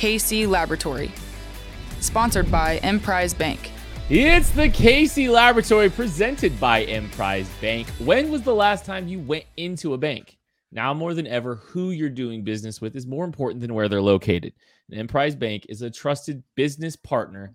[0.00, 1.12] KC Laboratory.
[2.00, 3.70] Sponsored by Emprise Bank.
[4.08, 7.86] It's the KC Laboratory presented by Emprise Bank.
[7.98, 10.38] When was the last time you went into a bank?
[10.72, 14.00] Now more than ever, who you're doing business with is more important than where they're
[14.00, 14.54] located.
[14.88, 17.52] And Emprise Bank is a trusted business partner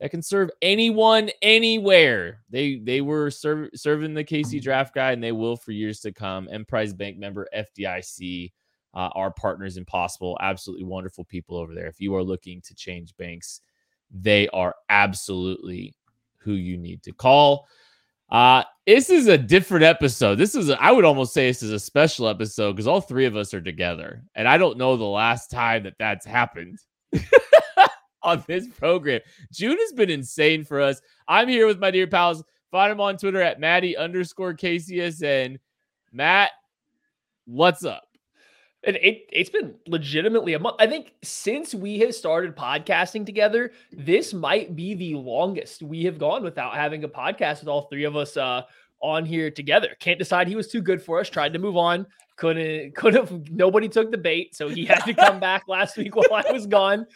[0.00, 2.40] that can serve anyone anywhere.
[2.50, 6.10] They they were serv- serving the KC draft guy and they will for years to
[6.10, 6.48] come.
[6.48, 8.50] Emprise Bank member FDIC
[8.94, 11.86] uh, our partners impossible absolutely wonderful people over there.
[11.86, 13.60] If you are looking to change banks
[14.14, 15.94] they are absolutely
[16.36, 17.66] who you need to call.
[18.30, 20.36] Uh this is a different episode.
[20.36, 23.24] This is a, I would almost say this is a special episode because all three
[23.26, 26.78] of us are together and i don't know the last time that that's happened
[28.22, 29.20] on this program.
[29.52, 31.00] June has been insane for us.
[31.28, 32.44] I'm here with my dear pals.
[32.70, 35.58] Find him on twitter at maddie underscore kcsn
[36.12, 36.50] matt
[37.46, 38.03] what's up
[38.86, 40.76] and it it's been legitimately a month.
[40.78, 46.18] I think since we have started podcasting together, this might be the longest we have
[46.18, 48.62] gone without having a podcast with all three of us uh,
[49.00, 49.96] on here together.
[50.00, 51.28] Can't decide he was too good for us.
[51.28, 52.06] Tried to move on.
[52.36, 56.32] Couldn't couldn't nobody took the bait, so he had to come back last week while
[56.32, 57.06] I was gone.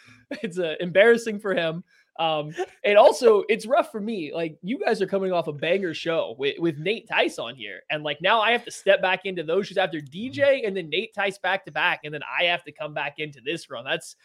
[0.43, 1.83] It's uh, embarrassing for him.
[2.19, 2.53] Um,
[2.83, 4.31] and also it's rough for me.
[4.33, 7.79] Like you guys are coming off a banger show with, with Nate Tice on here.
[7.89, 10.89] And like now I have to step back into those shoes after DJ and then
[10.89, 12.01] Nate Tice back to back.
[12.03, 13.85] And then I have to come back into this run.
[13.85, 14.17] That's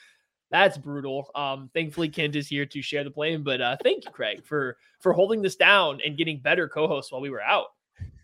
[0.50, 1.30] that's brutal.
[1.36, 3.44] Um, thankfully Kent is here to share the blame.
[3.44, 7.20] But uh thank you, Craig, for for holding this down and getting better co-hosts while
[7.20, 7.66] we were out.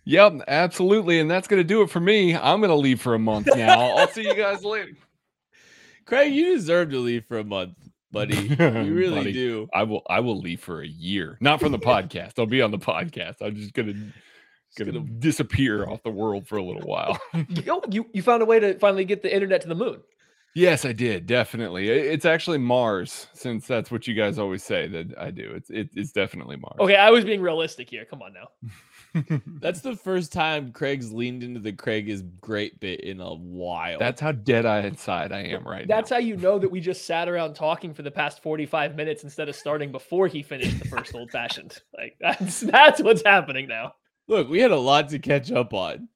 [0.05, 1.21] Yep, absolutely.
[1.21, 2.35] And that's gonna do it for me.
[2.35, 3.97] I'm gonna leave for a month now.
[3.97, 4.97] I'll see you guys later.
[6.07, 7.77] Craig, you deserve to leave for a month
[8.13, 8.37] buddy.
[8.61, 9.69] You really Buddy, do.
[9.73, 11.37] I will I will leave for a year.
[11.41, 12.39] Not from the podcast.
[12.39, 13.37] I'll be on the podcast.
[13.41, 13.95] I'm just gonna
[14.79, 17.19] gonna gonna- disappear off the world for a little while.
[17.49, 20.01] Yo, you you found a way to finally get the internet to the moon.
[20.55, 21.89] Yes, I did, definitely.
[21.89, 25.53] It's actually Mars, since that's what you guys always say that I do.
[25.55, 26.77] It's it, it's definitely Mars.
[26.81, 28.05] Okay, I was being realistic here.
[28.05, 28.49] Come on now.
[29.61, 33.99] That's the first time Craig's leaned into the Craig is great bit in a while.
[33.99, 35.97] That's how dead eye inside I am right now.
[35.97, 36.17] That's now.
[36.17, 39.49] how you know that we just sat around talking for the past 45 minutes instead
[39.49, 41.79] of starting before he finished the first old fashioned.
[42.01, 43.93] Like that's that's what's happening now.
[44.27, 46.09] Look, we had a lot to catch up on.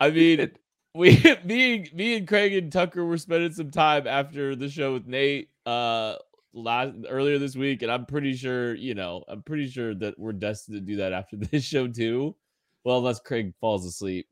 [0.00, 0.50] I mean,
[0.94, 5.06] we me me and Craig and Tucker were spending some time after the show with
[5.06, 6.16] Nate uh
[6.54, 10.32] last earlier this week, and I'm pretty sure, you know, I'm pretty sure that we're
[10.32, 12.36] destined to do that after this show too.
[12.84, 14.26] Well, unless Craig falls asleep.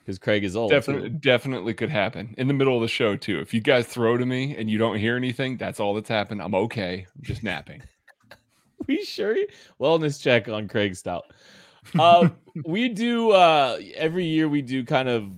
[0.00, 0.70] Because Craig is old.
[0.70, 0.76] too.
[0.76, 3.40] Definitely, definitely could happen in the middle of the show too.
[3.40, 6.42] If you guys throw to me and you don't hear anything, that's all that's happened.
[6.42, 7.06] I'm okay.
[7.16, 7.82] I'm just napping.
[8.86, 9.34] we sure
[9.80, 11.24] wellness check on Craig Stout.
[11.98, 12.28] Uh,
[12.66, 15.30] we do uh every year we do kind of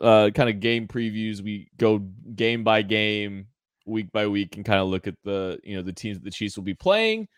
[0.00, 1.40] uh kind of game previews.
[1.42, 1.98] We go
[2.34, 3.46] game by game,
[3.86, 6.30] week by week, and kind of look at the you know the teams that the
[6.30, 7.28] Chiefs will be playing.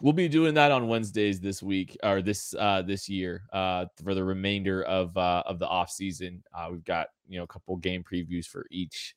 [0.00, 4.14] we'll be doing that on Wednesdays this week or this uh this year uh for
[4.14, 6.42] the remainder of uh of the off season.
[6.54, 9.14] Uh we've got, you know, a couple game previews for each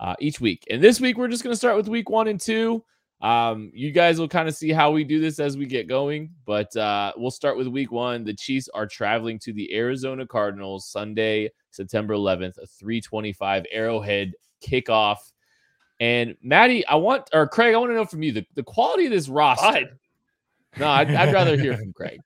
[0.00, 0.64] uh each week.
[0.70, 2.82] And this week we're just going to start with week 1 and 2.
[3.22, 6.30] Um you guys will kind of see how we do this as we get going,
[6.44, 8.24] but uh we'll start with week 1.
[8.24, 14.32] The Chiefs are traveling to the Arizona Cardinals Sunday, September 11th, a 325 Arrowhead
[14.62, 15.16] kickoff.
[15.98, 19.06] And Maddie, I want or Craig, I want to know from you the, the quality
[19.06, 19.98] of this roster.
[20.78, 22.20] No, I'd, I'd rather hear from Craig.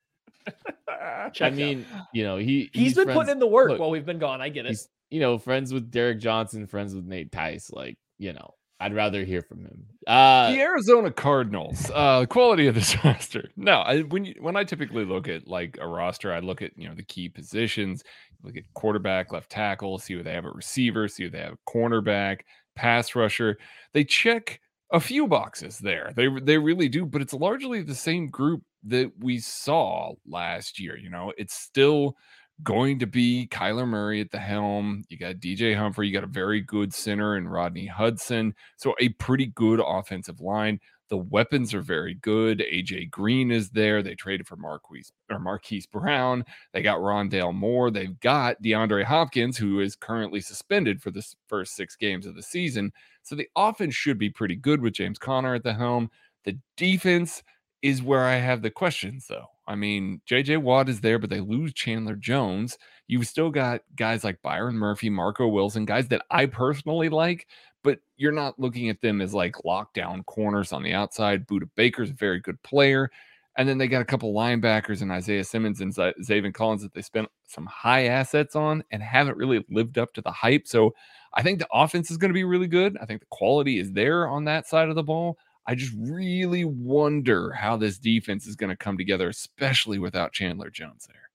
[0.89, 3.91] I Check mean, you know, he he's been friends- putting in the work look, while
[3.91, 4.41] we've been gone.
[4.41, 4.71] I get it.
[4.71, 7.71] He's you know friends with Derek Johnson, friends with Nate Tice.
[7.71, 9.85] Like you know, I'd rather hear from him.
[10.07, 13.51] Uh, the Arizona Cardinals, uh, quality of this roster.
[13.57, 16.73] No, I, when you, when I typically look at like a roster, I look at
[16.77, 18.03] you know the key positions,
[18.43, 21.57] look at quarterback, left tackle, see what they have at receiver, see what they have
[21.69, 22.41] cornerback,
[22.75, 23.59] pass rusher.
[23.93, 24.61] They check
[24.93, 26.13] a few boxes there.
[26.17, 30.97] They they really do, but it's largely the same group that we saw last year.
[30.97, 32.17] You know, it's still
[32.63, 35.05] going to be Kyler Murray at the helm.
[35.09, 36.09] You got DJ Humphries.
[36.09, 38.55] You got a very good center in Rodney Hudson.
[38.77, 40.81] So a pretty good offensive line.
[41.09, 42.61] The weapons are very good.
[42.61, 44.01] AJ Green is there.
[44.01, 46.45] They traded for Marquise or Marquise Brown.
[46.73, 47.91] They got Rondale Moore.
[47.91, 52.45] They've got DeAndre Hopkins, who is currently suspended for the first six games of the
[52.45, 52.93] season.
[53.23, 56.11] So the offense should be pretty good with James Conner at the helm.
[56.45, 57.43] The defense
[57.83, 59.47] is where I have the questions, though.
[59.71, 62.77] I mean, JJ Watt is there, but they lose Chandler Jones.
[63.07, 67.47] You've still got guys like Byron Murphy, Marco Wilson, guys that I personally like,
[67.85, 71.47] but you're not looking at them as like lockdown corners on the outside.
[71.47, 73.13] Budda Baker's a very good player.
[73.57, 76.93] And then they got a couple linebackers and Isaiah Simmons and Z- Zaven Collins that
[76.93, 80.67] they spent some high assets on and haven't really lived up to the hype.
[80.67, 80.93] So
[81.35, 82.99] I think the offense is going to be really good.
[83.01, 85.39] I think the quality is there on that side of the ball.
[85.67, 90.71] I just really wonder how this defense is going to come together, especially without Chandler
[90.71, 91.31] Jones there.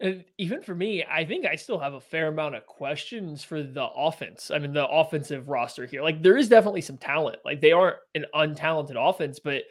[0.00, 3.62] And even for me, I think I still have a fair amount of questions for
[3.62, 4.50] the offense.
[4.50, 6.02] I mean, the offensive roster here.
[6.02, 7.38] Like, there is definitely some talent.
[7.44, 9.62] Like, they aren't an untalented offense, but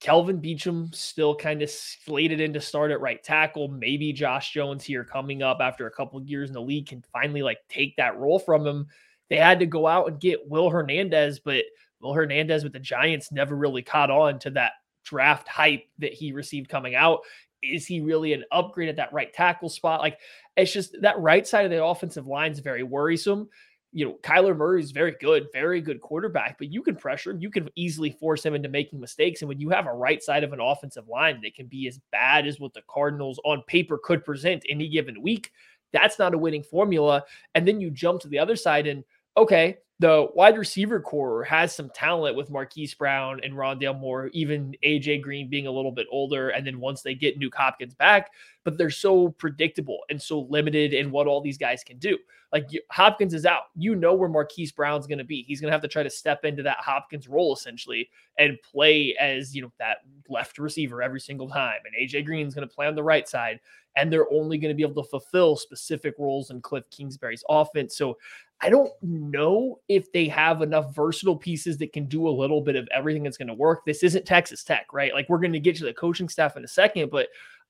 [0.00, 3.68] Kelvin Beachum still kind of slated in to start at right tackle.
[3.68, 7.04] Maybe Josh Jones here coming up after a couple of years in the league can
[7.12, 8.86] finally like take that role from him.
[9.28, 11.64] They had to go out and get Will Hernandez, but
[12.06, 14.72] Will Hernandez with the Giants never really caught on to that
[15.04, 17.20] draft hype that he received coming out.
[17.62, 20.00] Is he really an upgrade at that right tackle spot?
[20.00, 20.18] Like
[20.56, 23.48] it's just that right side of the offensive line is very worrisome.
[23.92, 27.40] You know, Kyler Murray is very good, very good quarterback, but you can pressure him.
[27.40, 29.40] You can easily force him into making mistakes.
[29.40, 31.98] And when you have a right side of an offensive line that can be as
[32.12, 35.50] bad as what the Cardinals on paper could present any given week,
[35.92, 37.24] that's not a winning formula.
[37.54, 39.02] And then you jump to the other side and
[39.36, 44.74] okay, the wide receiver corps has some talent with Marquise Brown and Rondale Moore, even
[44.84, 46.50] AJ Green being a little bit older.
[46.50, 48.30] And then once they get Nuke Hopkins back,
[48.62, 52.18] but they're so predictable and so limited in what all these guys can do.
[52.52, 53.64] Like Hopkins is out.
[53.74, 55.42] You know where Marquise Brown's going to be.
[55.42, 59.16] He's going to have to try to step into that Hopkins role essentially and play
[59.18, 61.78] as, you know, that left receiver every single time.
[61.86, 63.60] And AJ Green's going to play on the right side.
[63.98, 67.96] And they're only going to be able to fulfill specific roles in Cliff Kingsbury's offense.
[67.96, 68.18] So
[68.60, 72.76] I don't know if they have enough versatile pieces that can do a little bit
[72.76, 73.84] of everything that's going to work.
[73.84, 75.12] This isn't Texas Tech, right?
[75.12, 77.28] Like we're going to get to the coaching staff in a second, but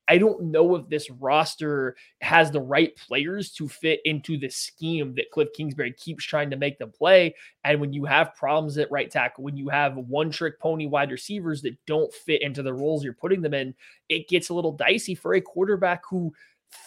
[0.09, 5.13] I don't know if this roster has the right players to fit into the scheme
[5.15, 7.35] that Cliff Kingsbury keeps trying to make them play.
[7.65, 11.11] And when you have problems at right tackle, when you have one trick pony wide
[11.11, 13.75] receivers that don't fit into the roles you're putting them in,
[14.07, 16.33] it gets a little dicey for a quarterback who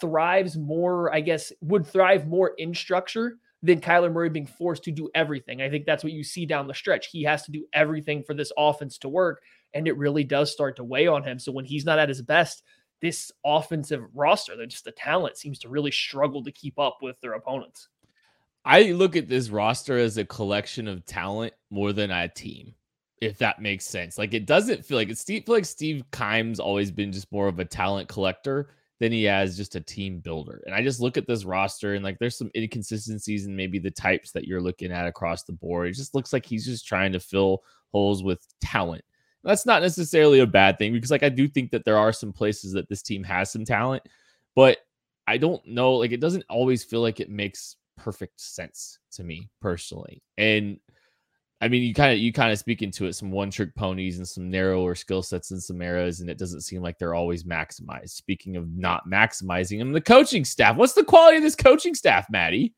[0.01, 4.91] thrives more, I guess, would thrive more in structure than Kyler Murray being forced to
[4.91, 5.61] do everything.
[5.61, 7.09] I think that's what you see down the stretch.
[7.09, 9.43] He has to do everything for this offense to work,
[9.75, 11.39] and it really does start to weigh on him.
[11.39, 12.63] So when he's not at his best,
[13.03, 17.21] this offensive roster, they're just the talent seems to really struggle to keep up with
[17.21, 17.89] their opponents.
[18.65, 22.75] I look at this roster as a collection of talent more than a team,
[23.21, 24.19] if that makes sense.
[24.19, 27.59] Like it doesn't feel like it's Steve like Steve Keim's always been just more of
[27.59, 30.63] a talent collector than he has just a team builder.
[30.67, 33.91] And I just look at this roster and like there's some inconsistencies in maybe the
[33.91, 35.89] types that you're looking at across the board.
[35.89, 39.03] It just looks like he's just trying to fill holes with talent.
[39.43, 42.31] That's not necessarily a bad thing because like I do think that there are some
[42.31, 44.03] places that this team has some talent,
[44.55, 44.79] but
[45.27, 49.49] I don't know like it doesn't always feel like it makes perfect sense to me
[49.63, 50.23] personally.
[50.37, 50.79] And
[51.63, 54.17] I mean, you kind of you kind of speak into it some one trick ponies
[54.17, 57.45] and some narrower skill sets in some eras, and it doesn't seem like they're always
[57.45, 58.11] maximized.
[58.11, 60.77] Speaking of not maximizing them, the coaching staff.
[60.77, 62.75] What's the quality of this coaching staff, Maddie?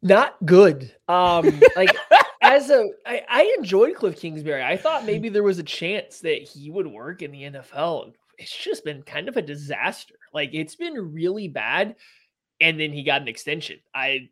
[0.00, 0.94] Not good.
[1.08, 1.96] Um, like
[2.40, 4.62] as a, I, I enjoyed Cliff Kingsbury.
[4.62, 8.12] I thought maybe there was a chance that he would work in the NFL.
[8.38, 10.14] It's just been kind of a disaster.
[10.32, 11.96] Like it's been really bad.
[12.60, 13.78] And then he got an extension.
[13.94, 14.28] I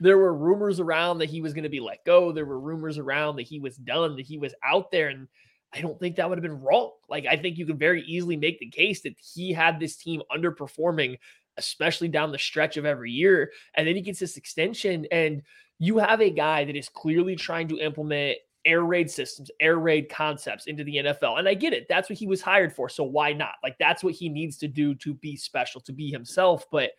[0.00, 2.32] there were rumors around that he was going to be let go.
[2.32, 5.08] There were rumors around that he was done, that he was out there.
[5.08, 5.28] And
[5.72, 6.92] I don't think that would have been wrong.
[7.08, 10.22] Like, I think you could very easily make the case that he had this team
[10.34, 11.18] underperforming,
[11.56, 13.50] especially down the stretch of every year.
[13.74, 15.42] And then he gets this extension, and
[15.78, 20.08] you have a guy that is clearly trying to implement air raid systems, air raid
[20.08, 21.38] concepts into the NFL.
[21.38, 21.86] And I get it.
[21.88, 22.88] That's what he was hired for.
[22.88, 23.54] So why not?
[23.62, 26.64] Like, that's what he needs to do to be special, to be himself.
[26.70, 26.92] But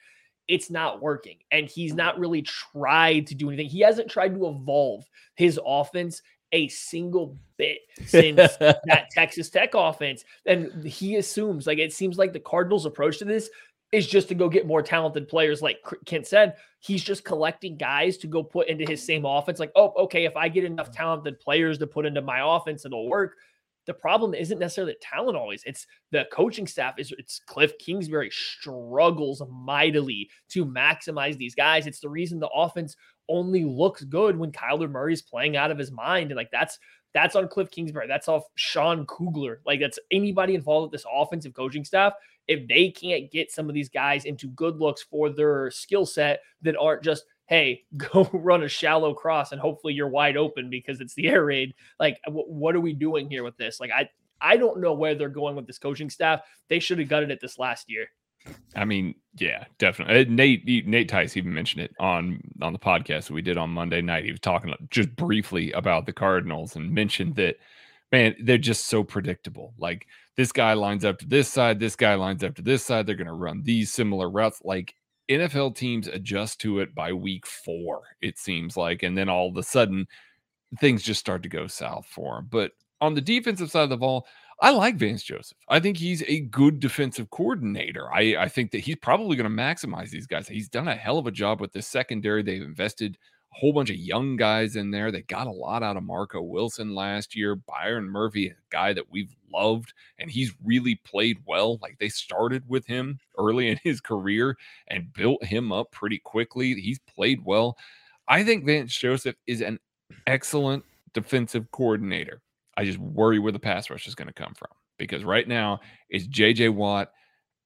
[0.47, 1.37] it's not working.
[1.51, 3.67] And he's not really tried to do anything.
[3.67, 6.21] He hasn't tried to evolve his offense
[6.51, 10.23] a single bit since that Texas Tech offense.
[10.45, 13.49] And he assumes, like, it seems like the Cardinals' approach to this
[13.91, 15.61] is just to go get more talented players.
[15.61, 19.59] Like Kent said, he's just collecting guys to go put into his same offense.
[19.59, 20.95] Like, oh, okay, if I get enough mm.
[20.95, 23.35] talented players to put into my offense, it'll work
[23.85, 25.63] the problem isn't necessarily the talent always.
[25.65, 31.87] It's the coaching staff is it's Cliff Kingsbury struggles mightily to maximize these guys.
[31.87, 32.95] It's the reason the offense
[33.29, 36.31] only looks good when Kyler Murray's playing out of his mind.
[36.31, 36.79] And like that's
[37.13, 38.07] that's on Cliff Kingsbury.
[38.07, 39.61] That's off Sean Kugler.
[39.65, 42.13] Like that's anybody involved with this offensive coaching staff.
[42.47, 46.41] If they can't get some of these guys into good looks for their skill set
[46.61, 51.01] that aren't just hey, go run a shallow cross and hopefully you're wide open because
[51.01, 51.73] it's the air raid.
[51.99, 53.79] Like, w- what are we doing here with this?
[53.79, 54.09] Like, I
[54.41, 56.41] I don't know where they're going with this coaching staff.
[56.69, 58.07] They should have gutted it this last year.
[58.75, 60.21] I mean, yeah, definitely.
[60.21, 64.01] Uh, Nate Nate Tice even mentioned it on on the podcast we did on Monday
[64.01, 64.25] night.
[64.25, 67.55] He was talking just briefly about the Cardinals and mentioned that
[68.11, 69.73] man, they're just so predictable.
[69.77, 73.05] Like this guy lines up to this side, this guy lines up to this side.
[73.05, 74.61] They're going to run these similar routes.
[74.63, 74.95] Like
[75.29, 79.03] NFL teams adjust to it by week four, it seems like.
[79.03, 80.07] And then all of a sudden,
[80.79, 82.47] things just start to go south for him.
[82.49, 84.27] But on the defensive side of the ball,
[84.61, 85.57] I like Vance Joseph.
[85.67, 88.13] I think he's a good defensive coordinator.
[88.13, 90.47] I, I think that he's probably going to maximize these guys.
[90.47, 92.41] He's done a hell of a job with the secondary.
[92.41, 93.17] They've invested
[93.55, 95.11] whole bunch of young guys in there.
[95.11, 97.55] They got a lot out of Marco Wilson last year.
[97.55, 101.77] Byron Murphy, a guy that we've loved, and he's really played well.
[101.81, 104.57] Like they started with him early in his career
[104.87, 106.73] and built him up pretty quickly.
[106.73, 107.77] He's played well.
[108.27, 109.79] I think Vance Joseph is an
[110.27, 110.83] excellent
[111.13, 112.41] defensive coordinator.
[112.75, 115.79] I just worry where the pass rush is going to come from because right now
[116.09, 117.11] it's JJ Watt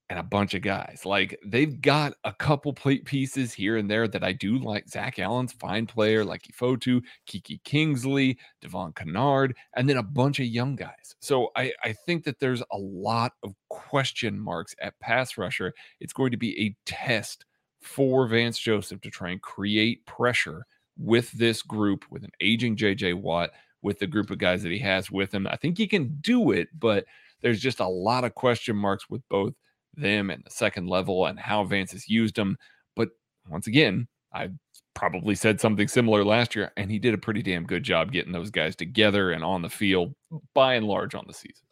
[0.10, 1.02] and a bunch of guys.
[1.06, 4.90] Like they've got a couple plate pieces here and there that I do like.
[4.90, 10.48] Zach Allen's fine player, like Ifotu, Kiki Kingsley, Devon Kennard, and then a bunch of
[10.48, 11.16] young guys.
[11.20, 15.74] So I, I think that there's a lot of question marks at pass rusher.
[16.00, 17.46] It's going to be a test
[17.82, 20.66] for Vance Joseph to try and create pressure
[20.98, 23.52] with this group, with an aging JJ Watt,
[23.82, 25.48] with the group of guys that he has with him.
[25.48, 27.06] I think he can do it, but
[27.42, 29.54] there's just a lot of question marks with both
[30.00, 32.58] them and the second level and how Vance has used them.
[32.96, 33.10] But
[33.50, 34.50] once again, I
[34.94, 38.34] probably said something similar last year, and he did a pretty damn good job getting
[38.34, 40.14] those guys together and on the field
[40.54, 41.66] by and large on the season.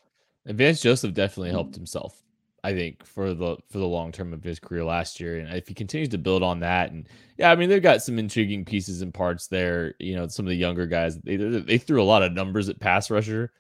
[0.46, 1.82] And Vance Joseph definitely helped mm-hmm.
[1.82, 2.24] himself,
[2.64, 5.40] I think, for the for the long term of his career last year.
[5.40, 7.08] And if he continues to build on that, and
[7.38, 9.94] yeah, I mean they've got some intriguing pieces and parts there.
[10.00, 12.80] You know, some of the younger guys they they threw a lot of numbers at
[12.80, 13.52] pass rusher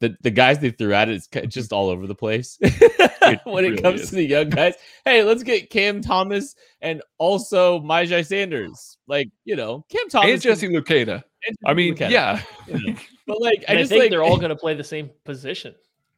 [0.00, 2.58] the the guys they threw at it is just all over the place
[3.44, 4.10] when it, comes is.
[4.10, 4.74] to the young guys.
[5.04, 8.98] Hey, let's get Cam Thomas and also Myjai Sanders.
[9.06, 11.22] Like you know, Cam Thomas and Jesse Luketa.
[11.64, 12.10] I mean, Luketa.
[12.10, 12.42] yeah,
[13.26, 15.74] but like I, I just think like, they're all going to play the same position.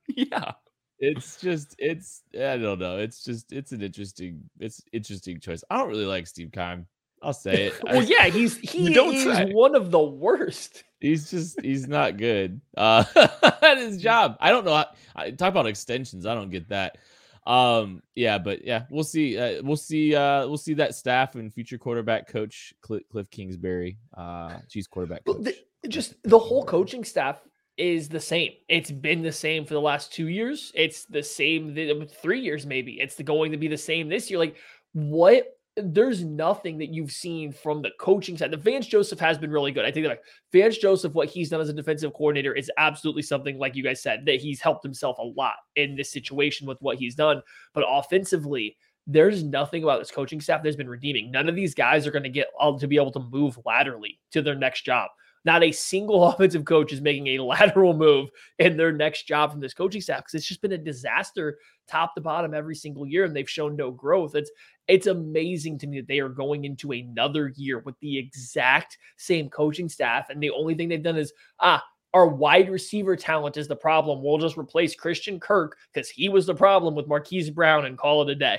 [0.08, 0.52] Yeah,
[0.98, 2.98] it's just it's I don't know.
[2.98, 5.62] It's just it's an interesting it's interesting choice.
[5.70, 6.86] I don't really like Steve Keim.
[7.22, 7.84] I'll say it.
[7.84, 9.46] well, yeah, he's he is try.
[9.46, 10.84] one of the worst.
[11.00, 13.04] He's just he's not good uh,
[13.62, 14.36] at his job.
[14.40, 14.74] I don't know.
[14.74, 16.26] How, I talk about extensions.
[16.26, 16.98] I don't get that.
[17.46, 19.38] Um, yeah, but yeah, we'll see.
[19.38, 20.16] Uh, we'll see.
[20.16, 23.96] Uh, we'll see that staff and future quarterback coach Cliff, Cliff Kingsbury.
[24.16, 25.44] Uh, she's quarterback coach.
[25.44, 25.54] The,
[25.88, 27.40] just the whole coaching staff
[27.78, 28.52] is the same.
[28.68, 30.72] It's been the same for the last two years.
[30.74, 33.00] It's the same the, three years, maybe.
[33.00, 34.38] It's the, going to be the same this year.
[34.38, 34.56] Like,
[34.92, 38.50] what there's nothing that you've seen from the coaching side.
[38.50, 39.84] The Vance Joseph has been really good.
[39.84, 43.22] I think that like Vance Joseph, what he's done as a defensive coordinator is absolutely
[43.22, 46.78] something, like you guys said, that he's helped himself a lot in this situation with
[46.80, 47.42] what he's done.
[47.74, 51.30] But offensively, there's nothing about this coaching staff that's been redeeming.
[51.30, 54.20] None of these guys are going to get uh, to be able to move laterally
[54.32, 55.10] to their next job.
[55.48, 58.28] Not a single offensive coach is making a lateral move
[58.58, 62.14] in their next job from this coaching staff because it's just been a disaster top
[62.14, 64.34] to bottom every single year and they've shown no growth.
[64.34, 64.50] It's
[64.88, 69.48] it's amazing to me that they are going into another year with the exact same
[69.48, 73.68] coaching staff and the only thing they've done is ah our wide receiver talent is
[73.68, 74.22] the problem.
[74.22, 78.22] We'll just replace Christian Kirk because he was the problem with Marquise Brown and call
[78.22, 78.58] it a day.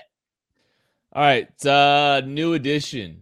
[1.13, 3.21] All right, uh, new addition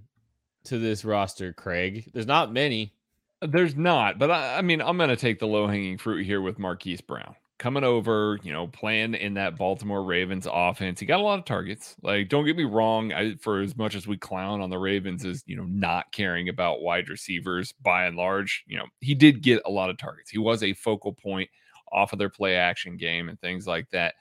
[0.65, 2.09] to this roster, Craig.
[2.13, 2.93] There's not many.
[3.41, 6.41] There's not, but I, I mean, I'm going to take the low hanging fruit here
[6.41, 10.99] with Marquise Brown coming over, you know, playing in that Baltimore Ravens offense.
[10.99, 11.95] He got a lot of targets.
[12.03, 15.25] Like, don't get me wrong, I, for as much as we clown on the Ravens
[15.25, 19.41] as, you know, not caring about wide receivers by and large, you know, he did
[19.41, 20.29] get a lot of targets.
[20.29, 21.49] He was a focal point
[21.91, 24.15] off of their play action game and things like that.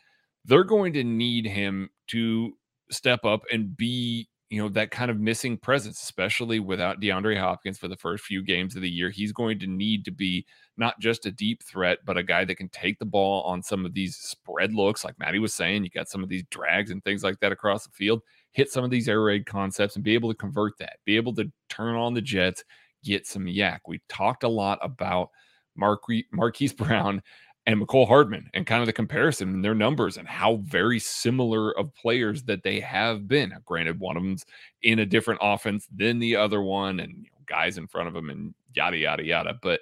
[0.44, 2.52] They're going to need him to
[2.90, 7.78] step up and be you know that kind of missing presence especially without DeAndre Hopkins
[7.78, 10.98] for the first few games of the year he's going to need to be not
[11.00, 13.92] just a deep threat but a guy that can take the ball on some of
[13.92, 17.24] these spread looks like Maddie was saying you got some of these drags and things
[17.24, 18.22] like that across the field
[18.52, 21.34] hit some of these air raid concepts and be able to convert that be able
[21.34, 22.62] to turn on the jets
[23.02, 23.80] get some YAC.
[23.86, 25.30] we talked a lot about
[25.76, 27.22] Marquise Brown
[27.66, 31.76] and Mecole Hardman and kind of the comparison in their numbers and how very similar
[31.76, 33.52] of players that they have been.
[33.64, 34.46] Granted, one of them's
[34.82, 38.14] in a different offense than the other one, and you know, guys in front of
[38.14, 39.58] him, and yada yada yada.
[39.60, 39.80] But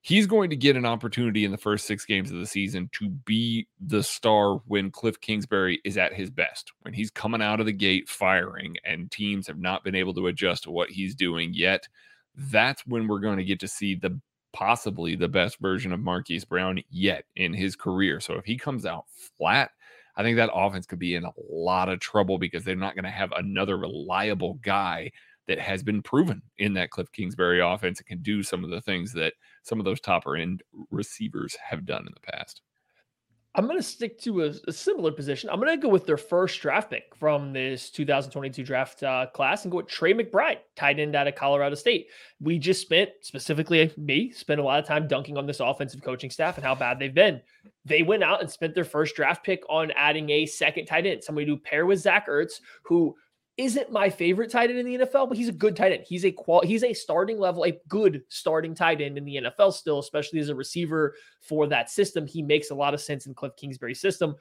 [0.00, 3.10] he's going to get an opportunity in the first six games of the season to
[3.10, 7.66] be the star when Cliff Kingsbury is at his best, when he's coming out of
[7.66, 11.52] the gate firing, and teams have not been able to adjust to what he's doing
[11.52, 11.86] yet.
[12.34, 14.18] That's when we're going to get to see the
[14.52, 18.20] possibly the best version of Marquise Brown yet in his career.
[18.20, 19.04] So if he comes out
[19.36, 19.70] flat,
[20.16, 23.04] I think that offense could be in a lot of trouble because they're not going
[23.04, 25.12] to have another reliable guy
[25.46, 28.80] that has been proven in that Cliff Kingsbury offense and can do some of the
[28.80, 32.62] things that some of those topper end receivers have done in the past.
[33.54, 35.48] I'm going to stick to a, a, similar position.
[35.50, 39.64] I'm going to go with their first draft pick from this 2022 draft uh, class
[39.64, 42.08] and go with Trey McBride, tight end out of Colorado State.
[42.40, 46.30] We just spent, specifically me, spent a lot of time dunking on this offensive coaching
[46.30, 47.40] staff and how bad they've been.
[47.84, 51.24] They went out and spent their first draft pick on adding a second tight end,
[51.24, 53.16] somebody to pair with Zach Ertz, who
[53.58, 56.04] isn't my favorite tight end in the NFL, but he's a good tight end.
[56.06, 59.74] He's a qual he's a starting level, a good starting tight end in the NFL
[59.74, 62.24] still, especially as a receiver for that system.
[62.24, 64.36] He makes a lot of sense in Cliff Kingsbury's system.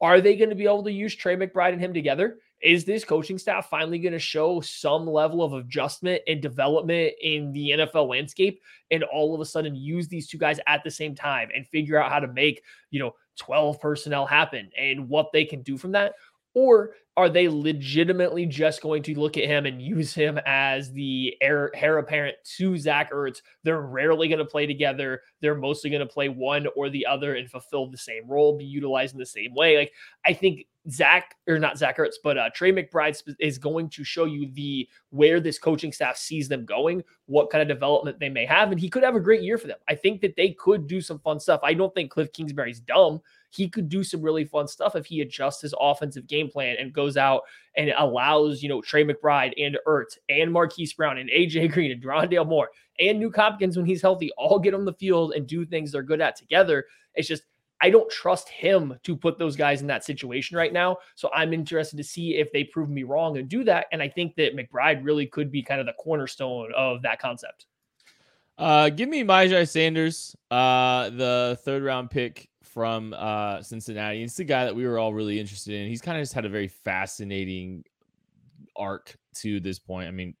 [0.00, 2.38] Are they going to be able to use Trey McBride and him together?
[2.60, 7.52] Is this coaching staff finally going to show some level of adjustment and development in
[7.52, 11.14] the NFL landscape and all of a sudden use these two guys at the same
[11.14, 15.44] time and figure out how to make, you know, 12 personnel happen and what they
[15.44, 16.14] can do from that?
[16.56, 21.34] Or are they legitimately just going to look at him and use him as the
[21.42, 23.42] heir, heir apparent to Zach Ertz?
[23.62, 25.20] They're rarely going to play together.
[25.42, 28.64] They're mostly going to play one or the other and fulfill the same role, be
[28.64, 29.76] utilized in the same way.
[29.76, 29.92] Like,
[30.24, 34.24] I think Zach, or not Zach Ertz, but uh, Trey McBride is going to show
[34.24, 38.46] you the where this coaching staff sees them going, what kind of development they may
[38.46, 39.78] have, and he could have a great year for them.
[39.88, 41.60] I think that they could do some fun stuff.
[41.62, 43.20] I don't think Cliff Kingsbury's dumb
[43.56, 46.92] he could do some really fun stuff if he adjusts his offensive game plan and
[46.92, 47.42] goes out
[47.76, 52.02] and allows, you know, Trey McBride and Ertz and Marquise Brown and AJ Green and
[52.02, 55.64] Rondale Moore and Nuke Hopkins when he's healthy all get on the field and do
[55.64, 56.84] things they're good at together.
[57.14, 57.44] It's just
[57.80, 60.96] I don't trust him to put those guys in that situation right now.
[61.14, 63.86] So I'm interested to see if they prove me wrong and do that.
[63.92, 67.66] And I think that McBride really could be kind of the cornerstone of that concept.
[68.58, 74.22] Uh, give me Myjai Sanders, uh, the third round pick from uh, Cincinnati.
[74.22, 75.88] It's the guy that we were all really interested in.
[75.88, 77.84] He's kind of just had a very fascinating
[78.76, 80.08] arc to this point.
[80.08, 80.34] I mean,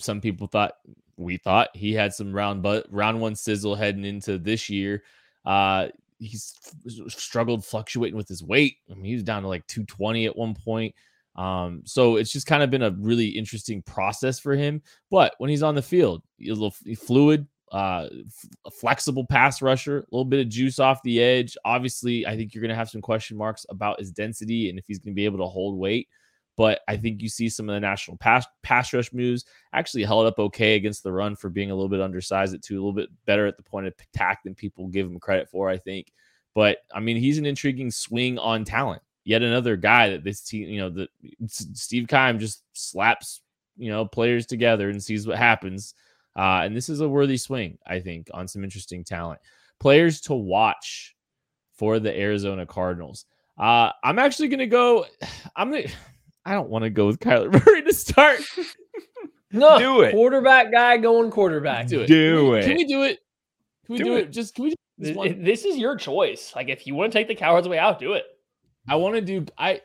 [0.00, 0.72] some people thought
[1.16, 5.04] we thought he had some round but round one sizzle heading into this year.
[5.46, 6.58] Uh, he's
[7.06, 8.78] struggled fluctuating with his weight.
[8.90, 10.92] I mean, he was down to like 220 at one point.
[11.36, 14.82] Um, so it's just kind of been a really interesting process for him.
[15.08, 19.98] But when he's on the field, he's a little fluid, uh, f- flexible pass rusher,
[19.98, 21.56] a little bit of juice off the edge.
[21.64, 24.84] Obviously, I think you're going to have some question marks about his density and if
[24.86, 26.08] he's going to be able to hold weight.
[26.56, 30.26] But I think you see some of the national pass pass rush moves actually held
[30.26, 32.92] up okay against the run for being a little bit undersized at two, a little
[32.92, 35.68] bit better at the point of attack than people give him credit for.
[35.68, 36.12] I think.
[36.54, 39.02] But I mean, he's an intriguing swing on talent.
[39.24, 41.08] Yet another guy that this team, you know, that
[41.48, 43.40] Steve Keim just slaps,
[43.76, 45.94] you know, players together and sees what happens
[46.36, 49.40] uh, and this is a worthy swing, I think, on some interesting talent.
[49.80, 51.14] Players to watch
[51.76, 53.26] for the Arizona Cardinals.
[53.58, 55.06] Uh, I'm actually going to go.
[55.56, 55.92] I'm going to.
[56.46, 58.40] I don't want to go with Kyler Murray to start.
[59.52, 60.10] No, Do it.
[60.10, 61.86] Quarterback guy going quarterback.
[61.86, 62.08] Do it.
[62.08, 62.64] Do it.
[62.64, 63.20] Can we do it?
[63.86, 64.20] Can we Do do, it.
[64.22, 64.30] it?
[64.32, 64.70] Just can we?
[64.70, 65.44] Just This, one?
[65.44, 66.52] this is your choice.
[66.56, 68.24] Like if you want to take the cowards way out, do it.
[68.88, 69.80] I want to do I,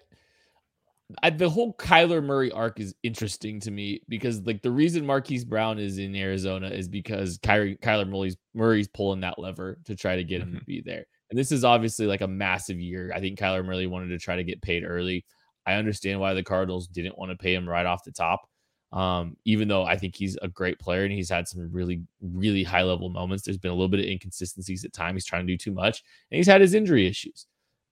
[1.23, 5.43] I the whole Kyler Murray arc is interesting to me because like the reason Marquise
[5.43, 10.15] Brown is in Arizona is because Kyrie, Kyler Murray's Murray's pulling that lever to try
[10.15, 11.05] to get him to be there.
[11.29, 13.11] And this is obviously like a massive year.
[13.13, 15.25] I think Kyler Murray wanted to try to get paid early.
[15.65, 18.47] I understand why the Cardinals didn't want to pay him right off the top.
[18.91, 22.63] Um, even though I think he's a great player and he's had some really, really
[22.63, 23.43] high level moments.
[23.43, 25.17] There's been a little bit of inconsistencies at times.
[25.17, 27.45] He's trying to do too much, and he's had his injury issues.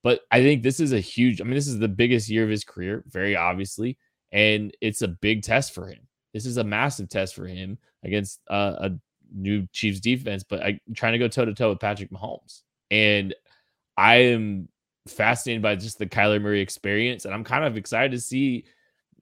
[0.04, 2.50] But I think this is a huge, I mean, this is the biggest year of
[2.50, 3.98] his career, very obviously.
[4.32, 6.08] And it's a big test for him.
[6.34, 8.92] This is a massive test for him against uh, a
[9.34, 12.62] new Chiefs defense, but I, trying to go toe to toe with Patrick Mahomes.
[12.92, 13.34] And
[13.98, 14.70] I am
[15.08, 17.26] fascinated by just the Kyler Murray experience.
[17.26, 18.66] And I'm kind of excited to see,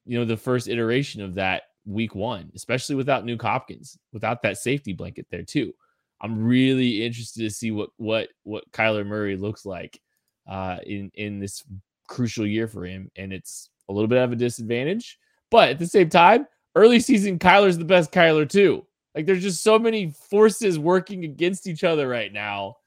[0.05, 4.57] you know, the first iteration of that week one, especially without Nuke Hopkins, without that
[4.57, 5.73] safety blanket there too.
[6.21, 9.99] I'm really interested to see what what what Kyler Murray looks like
[10.47, 11.63] uh, in in this
[12.08, 15.19] crucial year for him, and it's a little bit of a disadvantage.
[15.51, 18.86] But at the same time, early season Kyler's the best Kyler too.
[19.13, 22.77] Like there's just so many forces working against each other right now.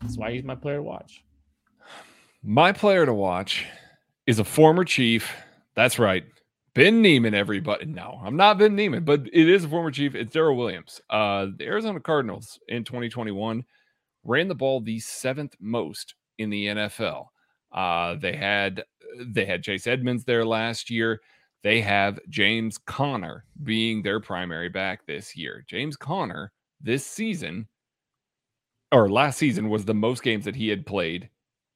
[0.00, 1.22] That's why he's my player to watch.
[2.42, 3.64] My player to watch
[4.26, 5.32] is a former Chief.
[5.74, 6.24] That's right.
[6.74, 7.86] Ben Niemann, everybody.
[7.86, 10.16] No, I'm not Ben Niemann, but it is a former Chief.
[10.16, 11.00] It's Darrel Williams.
[11.08, 13.64] Uh, the Arizona Cardinals in 2021
[14.24, 17.26] ran the ball the seventh most in the NFL.
[17.72, 18.84] Uh, they had
[19.26, 21.20] they had Chase Edmonds there last year.
[21.62, 25.64] They have James Conner being their primary back this year.
[25.66, 27.66] James Conner this season
[28.92, 31.28] or last season was the most games that he had played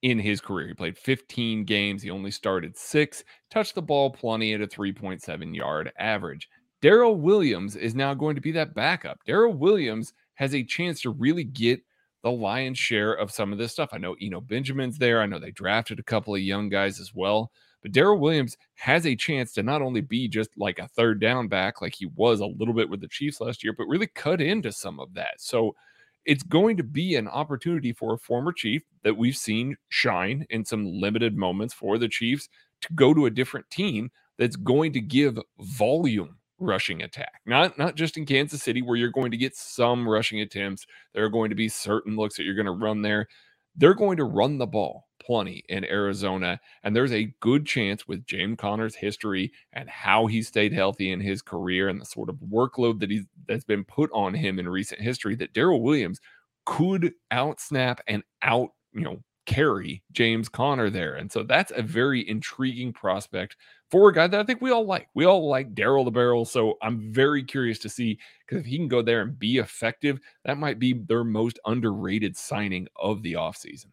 [0.03, 0.69] in his career.
[0.69, 2.03] He played 15 games.
[2.03, 6.49] He only started six, touched the ball plenty at a 3.7 yard average.
[6.81, 9.19] Darrel Williams is now going to be that backup.
[9.27, 11.81] Darrel Williams has a chance to really get
[12.23, 13.91] the lion's share of some of this stuff.
[13.93, 15.21] I know Eno Benjamin's there.
[15.21, 17.53] I know they drafted a couple of young guys as well.
[17.83, 21.47] But Darrel Williams has a chance to not only be just like a third down
[21.47, 24.41] back, like he was a little bit with the Chiefs last year, but really cut
[24.41, 25.35] into some of that.
[25.39, 25.77] So
[26.25, 30.65] it's going to be an opportunity for a former Chief that we've seen shine in
[30.65, 32.49] some limited moments for the Chiefs
[32.83, 37.41] to go to a different team that's going to give volume rushing attack.
[37.47, 40.87] Not not just in Kansas City where you're going to get some rushing attempts.
[41.15, 43.29] There are going to be certain looks that you're going to run there.
[43.77, 48.25] They're going to run the ball plenty in Arizona and there's a good chance with
[48.25, 52.37] James Conner's history and how he stayed healthy in his career and the sort of
[52.37, 56.19] workload that he's that's been put on him in recent history that Darrel Williams
[56.65, 61.15] could out snap and out, you know, carry James Conner there.
[61.15, 63.57] And so that's a very intriguing prospect
[63.91, 65.09] for a guy that I think we all like.
[65.15, 66.45] We all like Darrel the Barrel.
[66.45, 70.21] So I'm very curious to see because if he can go there and be effective,
[70.45, 73.87] that might be their most underrated signing of the offseason.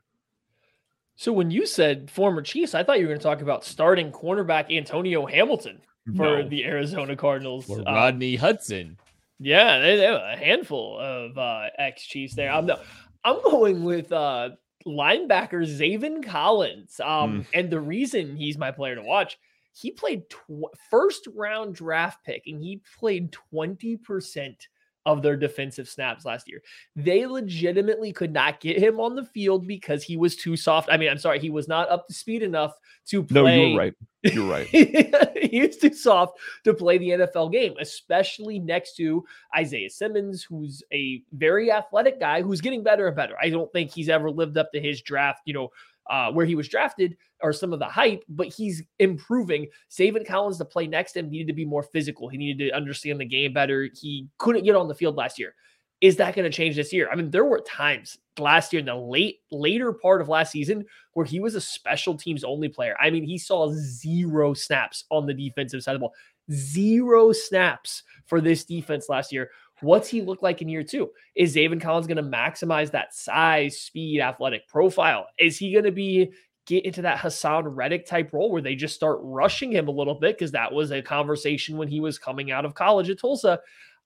[1.15, 4.11] So when you said former Chiefs, I thought you were going to talk about starting
[4.11, 5.79] cornerback Antonio Hamilton
[6.17, 6.49] for No.
[6.49, 7.69] the Arizona Cardinals.
[7.69, 8.97] Or Uh, Rodney Hudson.
[9.39, 12.51] Yeah, they, they have a handful of uh, ex Chiefs there.
[12.51, 12.79] I'm no,
[13.23, 14.49] I'm going with uh,
[14.87, 16.99] linebacker Zaven Collins.
[17.03, 19.37] Um, and the reason he's my player to watch,
[19.73, 24.67] he played tw- first round draft pick, and he played twenty percent
[25.05, 26.61] of their defensive snaps last year.
[26.95, 30.89] They legitimately could not get him on the field because he was too soft.
[30.91, 32.73] I mean, I'm sorry, he was not up to speed enough
[33.07, 33.57] to play.
[33.57, 33.93] No, you're right.
[34.23, 34.67] You're right.
[34.67, 39.23] he was too soft to play the NFL game, especially next to
[39.55, 43.35] Isaiah Simmons, who's a very athletic guy who's getting better and better.
[43.39, 45.69] I don't think he's ever lived up to his draft, you know,
[46.09, 49.67] uh, where he was drafted or some of the hype, but he's improving.
[49.91, 52.29] Zaven Collins to play next to him needed to be more physical.
[52.29, 53.89] He needed to understand the game better.
[53.93, 55.55] He couldn't get on the field last year.
[56.01, 57.09] Is that going to change this year?
[57.11, 60.85] I mean, there were times last year in the late later part of last season
[61.13, 62.95] where he was a special teams only player.
[62.99, 66.13] I mean, he saw zero snaps on the defensive side of the ball.
[66.51, 69.49] Zero snaps for this defense last year.
[69.81, 71.11] What's he look like in year two?
[71.35, 75.27] Is Zaven Collins going to maximize that size, speed, athletic profile?
[75.37, 76.31] Is he going to be
[76.65, 80.15] get into that Haason Reddick type role where they just start rushing him a little
[80.15, 80.37] bit?
[80.37, 83.59] Because that was a conversation when he was coming out of college at Tulsa.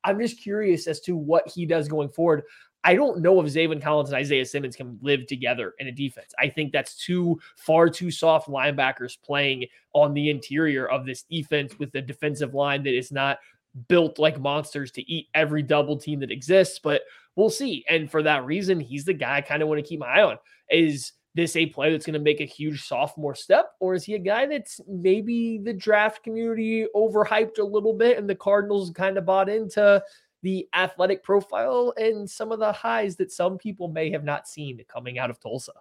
[0.04, 2.44] I'm just curious as to what he does going forward.
[2.84, 6.34] I don't know if Zaven Collins and Isaiah Simmons can live together in a defense.
[6.40, 11.78] I think that's too far too soft linebackers playing on the interior of this defense
[11.78, 13.40] with the defensive line that is not
[13.88, 16.80] built like monsters to eat every double team that exists.
[16.80, 17.02] But
[17.36, 17.86] we'll see.
[17.90, 20.24] And for that reason, he's the guy I kind of want to keep my eye
[20.24, 20.38] on.
[20.70, 24.16] Is this a player that's going to make a huge sophomore step, or is he
[24.16, 29.18] a guy that's maybe the draft community overhyped a little bit and the Cardinals kind
[29.18, 30.04] of bought into
[30.42, 34.82] the athletic profile and some of the highs that some people may have not seen
[34.88, 35.74] coming out of Tulsa?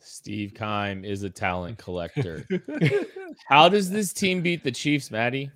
[0.00, 2.46] Steve Keim is a talent collector.
[3.48, 5.50] How does this team beat the Chiefs, Maddie?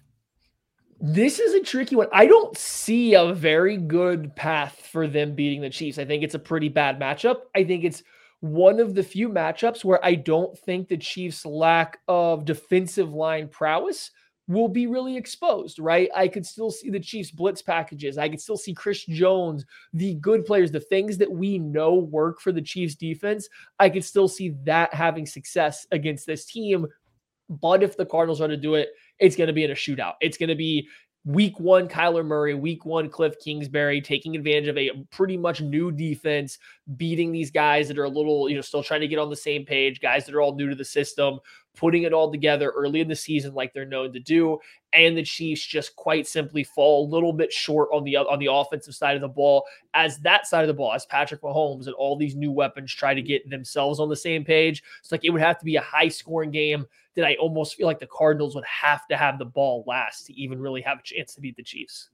[1.01, 2.09] This is a tricky one.
[2.13, 5.99] I don't see a very good path for them beating the Chiefs.
[5.99, 7.43] I think it's a pretty bad matchup.
[7.55, 8.03] I think it's
[8.41, 13.49] one of the few matchups where I don't think the Chiefs' lack of defensive line
[13.49, 14.11] prowess
[14.49, 16.09] will be really exposed, right?
[16.17, 18.19] I could still see the Chiefs blitz packages.
[18.19, 22.41] I could still see Chris Jones, the good players, the things that we know work
[22.41, 23.49] for the Chiefs defense.
[23.79, 26.87] I could still see that having success against this team.
[27.51, 30.15] But if the Cardinals are to do it, it's going to be in a shootout.
[30.21, 30.89] It's going to be
[31.25, 35.93] week one, Kyler Murray, week one, Cliff Kingsbury, taking advantage of a pretty much new
[35.93, 36.59] defense,
[36.97, 39.37] beating these guys that are a little, you know, still trying to get on the
[39.37, 41.39] same page, guys that are all new to the system,
[41.79, 44.59] putting it all together early in the season like they're known to do.
[44.93, 48.49] And the Chiefs just quite simply fall a little bit short on the on the
[48.51, 49.65] offensive side of the ball
[49.95, 53.15] as that side of the ball, as Patrick Mahomes and all these new weapons try
[53.15, 54.83] to get themselves on the same page.
[55.01, 57.87] It's like it would have to be a high scoring game that I almost feel
[57.87, 61.03] like the Cardinals would have to have the ball last to even really have a
[61.03, 62.11] chance to beat the Chiefs.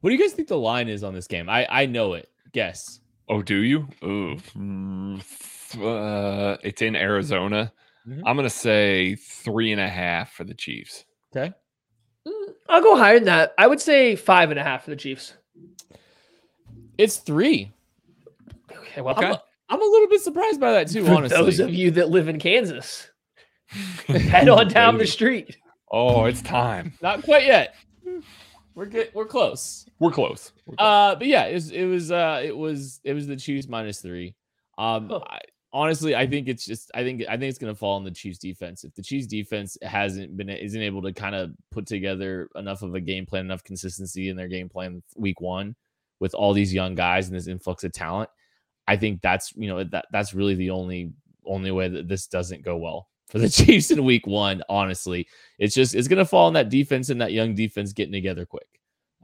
[0.00, 1.48] What do you guys think the line is on this game?
[1.48, 2.28] I I know it.
[2.52, 3.00] Guess.
[3.28, 3.88] Oh, do you?
[4.04, 5.20] Ooh, mm,
[5.82, 7.72] uh, it's in Arizona.
[8.06, 8.26] Mm-hmm.
[8.26, 11.04] I'm gonna say three and a half for the Chiefs.
[11.34, 11.52] Okay.
[12.26, 13.54] Mm, I'll go higher than that.
[13.58, 15.34] I would say five and a half for the Chiefs.
[16.98, 17.72] It's three.
[18.70, 19.26] Okay, well, okay.
[19.26, 19.36] I'm,
[19.68, 21.04] I'm, a little bit surprised by that too.
[21.04, 23.10] For honestly, those of you that live in Kansas,
[24.06, 25.56] head on down the street.
[25.90, 26.94] Oh, it's time.
[27.02, 27.74] Not quite yet.
[28.76, 29.10] We're good.
[29.14, 29.86] We're close.
[29.98, 30.52] We're close.
[30.66, 30.86] We're close.
[30.86, 34.02] Uh, but yeah, it was, it was uh it was it was the Chiefs minus
[34.02, 34.34] three.
[34.76, 35.22] Um, oh.
[35.26, 35.40] I,
[35.72, 38.10] honestly, I think it's just I think I think it's going to fall on the
[38.10, 38.84] Chiefs defense.
[38.84, 42.94] If the Chiefs defense hasn't been isn't able to kind of put together enough of
[42.94, 45.74] a game plan, enough consistency in their game plan week one
[46.20, 48.28] with all these young guys and this influx of talent,
[48.86, 51.12] I think that's you know that that's really the only
[51.46, 54.62] only way that this doesn't go well for the Chiefs in week one.
[54.68, 55.26] Honestly,
[55.58, 58.46] it's just it's going to fall on that defense and that young defense getting together
[58.46, 58.68] quick.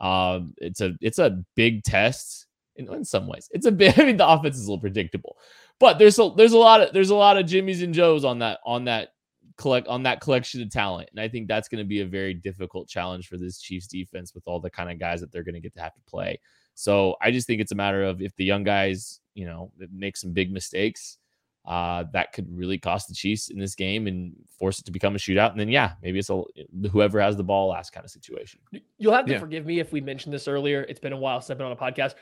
[0.00, 3.48] Um, it's a it's a big test in, in some ways.
[3.52, 3.98] It's a bit.
[3.98, 5.36] I mean, the offense is a little predictable,
[5.78, 8.38] but there's a there's a lot of there's a lot of Jimmys and Joes on
[8.40, 9.10] that on that
[9.56, 12.34] collect on that collection of talent, and I think that's going to be a very
[12.34, 15.54] difficult challenge for this Chiefs defense with all the kind of guys that they're going
[15.54, 16.38] to get to have to play.
[16.74, 20.16] So I just think it's a matter of if the young guys, you know, make
[20.16, 21.18] some big mistakes,
[21.64, 25.14] uh, that could really cost the Chiefs in this game and force it to become
[25.14, 25.52] a shootout.
[25.52, 26.42] And then, yeah, maybe it's a
[26.90, 28.60] whoever has the ball last kind of situation.
[28.98, 29.38] You'll have to yeah.
[29.38, 30.82] forgive me if we mentioned this earlier.
[30.88, 32.14] It's been a while since I've been on a podcast.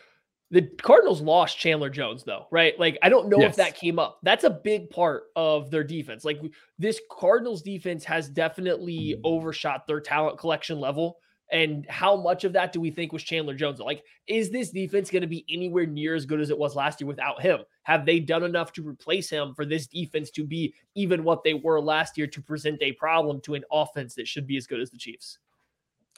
[0.53, 2.79] The Cardinals lost Chandler Jones, though, right?
[2.79, 3.51] Like, I don't know yes.
[3.51, 4.19] if that came up.
[4.25, 6.25] That's a big part of their defense.
[6.25, 6.41] Like,
[6.77, 11.19] this Cardinals defense has definitely overshot their talent collection level.
[11.53, 13.81] And how much of that do we think was Chandler Jones?
[13.81, 17.01] Like, is this defense going to be anywhere near as good as it was last
[17.01, 17.61] year without him?
[17.83, 21.55] Have they done enough to replace him for this defense to be even what they
[21.55, 24.81] were last year to present a problem to an offense that should be as good
[24.81, 25.39] as the Chiefs?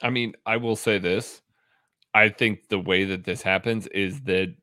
[0.01, 1.41] I mean, I will say this
[2.13, 4.53] I think the way that this happens is that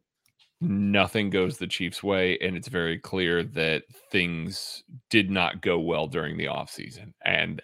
[0.61, 6.07] nothing goes the Chiefs' way, and it's very clear that things did not go well
[6.07, 7.13] during the offseason.
[7.25, 7.61] And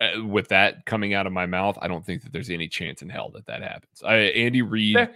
[0.00, 3.02] uh, with that coming out of my mouth, I don't think that there's any chance
[3.02, 4.02] in hell that that happens.
[4.02, 5.14] I, Andy Reid Fair.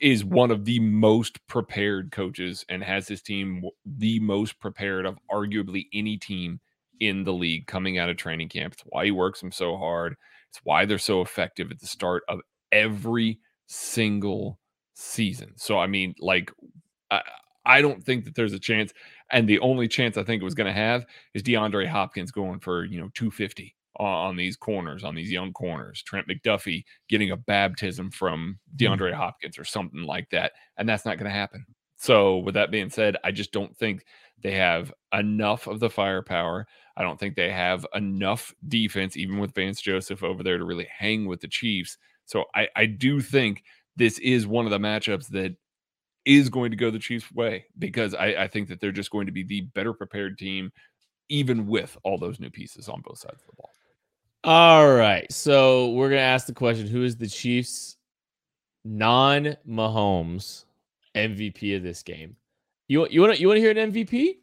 [0.00, 5.18] is one of the most prepared coaches and has his team the most prepared of
[5.30, 6.60] arguably any team
[7.00, 8.74] in the league coming out of training camp.
[8.74, 10.16] It's why he works them so hard.
[10.50, 12.40] It's why they're so effective at the start of
[12.72, 14.58] every single
[14.94, 15.52] season.
[15.56, 16.50] So I mean, like,
[17.10, 17.22] I,
[17.66, 18.92] I don't think that there's a chance.
[19.30, 22.60] And the only chance I think it was going to have is DeAndre Hopkins going
[22.60, 26.02] for you know 250 on, these corners, on these young corners.
[26.02, 28.84] Trent McDuffie getting a baptism from hmm.
[28.84, 29.12] DeAndre.
[29.12, 31.64] Hopkins or something like that, and that's not going to happen.
[31.96, 34.04] So with that being said, I just don't think
[34.42, 36.66] they have enough of the firepower.
[36.96, 40.88] I don't think they have enough defense, even with Vance Joseph over there, to really
[40.98, 43.64] hang with the Chiefs so I, I do think
[43.96, 45.54] this is one of the matchups that
[46.24, 49.26] is going to go the Chiefs' way because I, I think that they're just going
[49.26, 50.72] to be the better prepared team,
[51.28, 53.70] even with all those new pieces on both sides of the ball.
[54.44, 55.30] All right.
[55.32, 57.96] So we're going to ask the question who is the Chiefs'
[58.84, 60.66] non Mahomes
[61.14, 62.36] MVP of this game?
[62.86, 64.36] You, you want to you want to hear an MVP?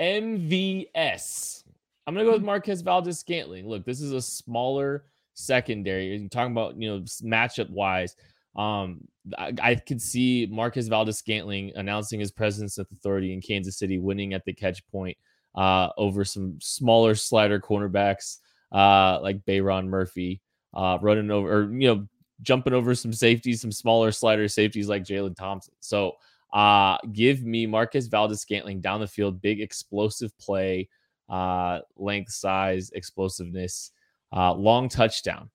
[0.00, 1.64] MVS.
[2.06, 3.68] I'm gonna go with Marquez Valdes-Scantling.
[3.68, 6.16] Look, this is a smaller secondary.
[6.16, 8.16] You're talking about, you know, matchup wise.
[8.56, 9.00] Um,
[9.36, 13.76] I, I could see Marquez Valdes Scantling announcing his presence at the authority in Kansas
[13.76, 15.16] City, winning at the catch point
[15.56, 18.38] uh, over some smaller slider cornerbacks
[18.72, 20.40] uh, like Byron Murphy,
[20.74, 22.06] uh, running over or you know
[22.42, 25.74] jumping over some safeties, some smaller slider safeties like Jalen Thompson.
[25.80, 26.12] So
[26.52, 30.88] uh, give me Marquez Valdes Scantling down the field, big explosive play,
[31.28, 33.92] uh, length, size, explosiveness,
[34.34, 35.50] uh, long touchdown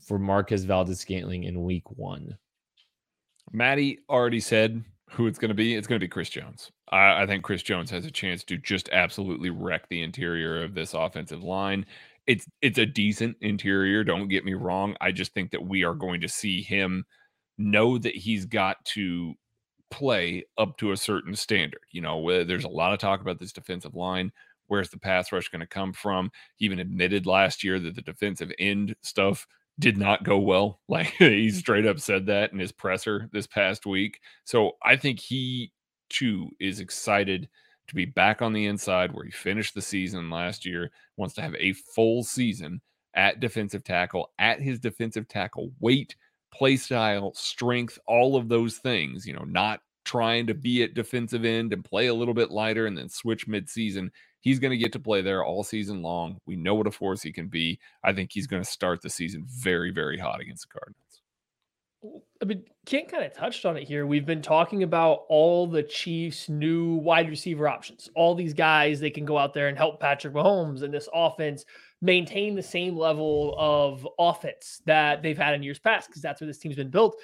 [0.00, 2.36] for Marquez Valdes Scantling in week one.
[3.52, 5.74] Maddie already said who it's going to be.
[5.74, 6.70] It's going to be Chris Jones.
[6.90, 10.74] I, I, think Chris Jones has a chance to just absolutely wreck the interior of
[10.74, 11.84] this offensive line.
[12.26, 14.04] It's it's a decent interior.
[14.04, 14.96] Don't get me wrong.
[15.00, 17.04] I just think that we are going to see him
[17.58, 19.34] know that he's got to
[19.90, 21.80] play up to a certain standard.
[21.90, 24.32] You know, there's a lot of talk about this defensive line.
[24.68, 26.30] Where's the pass rush going to come from?
[26.56, 29.46] He even admitted last year that the defensive end stuff
[29.80, 30.80] did not go well.
[30.88, 31.52] Like he mm.
[31.52, 34.20] straight up said that in his presser this past week.
[34.44, 35.72] So I think he
[36.08, 37.48] too is excited
[37.90, 41.42] to be back on the inside where he finished the season last year, wants to
[41.42, 42.80] have a full season
[43.14, 46.16] at defensive tackle, at his defensive tackle weight,
[46.52, 51.44] play style, strength, all of those things, you know, not trying to be at defensive
[51.44, 54.10] end and play a little bit lighter and then switch midseason.
[54.40, 56.38] He's going to get to play there all season long.
[56.46, 57.78] We know what a force he can be.
[58.02, 61.09] I think he's going to start the season very, very hot against the Cardinals.
[62.40, 64.06] I mean, Kent kind of touched on it here.
[64.06, 69.10] We've been talking about all the Chiefs' new wide receiver options, all these guys they
[69.10, 71.66] can go out there and help Patrick Mahomes and this offense
[72.00, 76.46] maintain the same level of offense that they've had in years past, because that's where
[76.46, 77.16] this team's been built.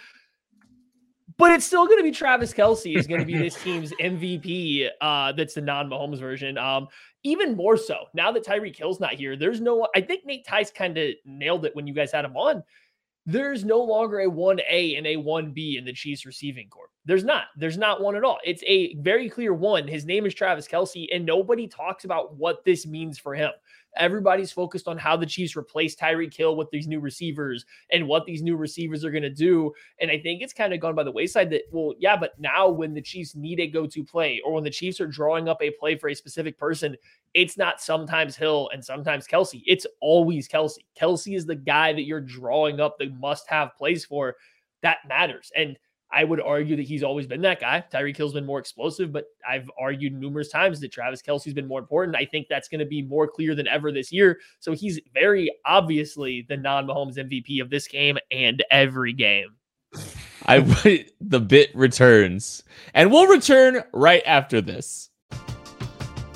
[1.38, 4.88] But it's still going to be Travis Kelce is going to be this team's MVP.
[5.00, 6.56] Uh, that's the non-Mahomes version.
[6.58, 6.88] Um,
[7.24, 9.36] even more so now that Tyreek Hill's not here.
[9.36, 9.88] There's no.
[9.94, 12.62] I think Nate Tice kind of nailed it when you guys had him on.
[13.26, 16.85] There's no longer a 1A and a 1B in the Chiefs receiving corps.
[17.06, 17.44] There's not.
[17.56, 18.38] There's not one at all.
[18.44, 19.86] It's a very clear one.
[19.86, 23.52] His name is Travis Kelce, and nobody talks about what this means for him.
[23.96, 28.26] Everybody's focused on how the Chiefs replace Tyreek Hill with these new receivers and what
[28.26, 29.72] these new receivers are going to do.
[30.00, 32.68] And I think it's kind of gone by the wayside that, well, yeah, but now
[32.68, 35.62] when the Chiefs need a go to play or when the Chiefs are drawing up
[35.62, 36.96] a play for a specific person,
[37.34, 39.62] it's not sometimes Hill and sometimes Kelce.
[39.64, 40.78] It's always Kelce.
[41.00, 44.34] Kelce is the guy that you're drawing up the must have plays for.
[44.82, 45.52] That matters.
[45.56, 45.78] And
[46.10, 47.84] I would argue that he's always been that guy.
[47.92, 51.80] Tyreek Hill's been more explosive, but I've argued numerous times that Travis Kelce's been more
[51.80, 52.16] important.
[52.16, 54.38] I think that's going to be more clear than ever this year.
[54.60, 59.56] So he's very obviously the non Mahomes MVP of this game and every game.
[60.46, 60.60] I
[61.20, 62.62] the bit returns,
[62.94, 65.10] and we'll return right after this.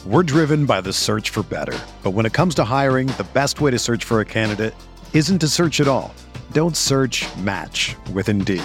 [0.04, 3.60] We're driven by the search for better, but when it comes to hiring, the best
[3.60, 4.74] way to search for a candidate
[5.12, 6.12] isn't to search at all.
[6.52, 7.24] Don't search.
[7.36, 8.64] Match with Indeed.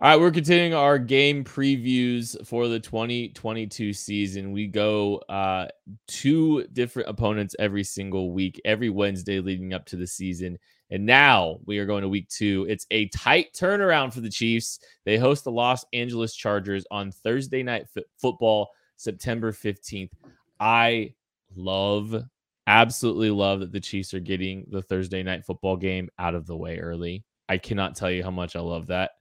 [0.00, 4.50] All right, we're continuing our game previews for the 2022 season.
[4.50, 5.68] We go uh,
[6.08, 10.58] two different opponents every single week, every Wednesday leading up to the season.
[10.90, 12.66] And now we are going to week two.
[12.68, 14.80] It's a tight turnaround for the Chiefs.
[15.04, 20.10] They host the Los Angeles Chargers on Thursday night f- football, September 15th.
[20.58, 21.14] I
[21.54, 22.20] love,
[22.66, 26.56] absolutely love that the Chiefs are getting the Thursday night football game out of the
[26.56, 27.22] way early.
[27.48, 29.12] I cannot tell you how much I love that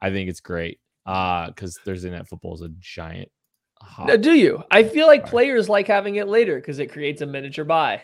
[0.00, 0.80] I think it's great.
[1.06, 3.30] Uh, because Thursday night football is a giant.
[4.04, 4.62] Now, do you?
[4.70, 8.02] I feel like players like having it later because it creates a miniature bye.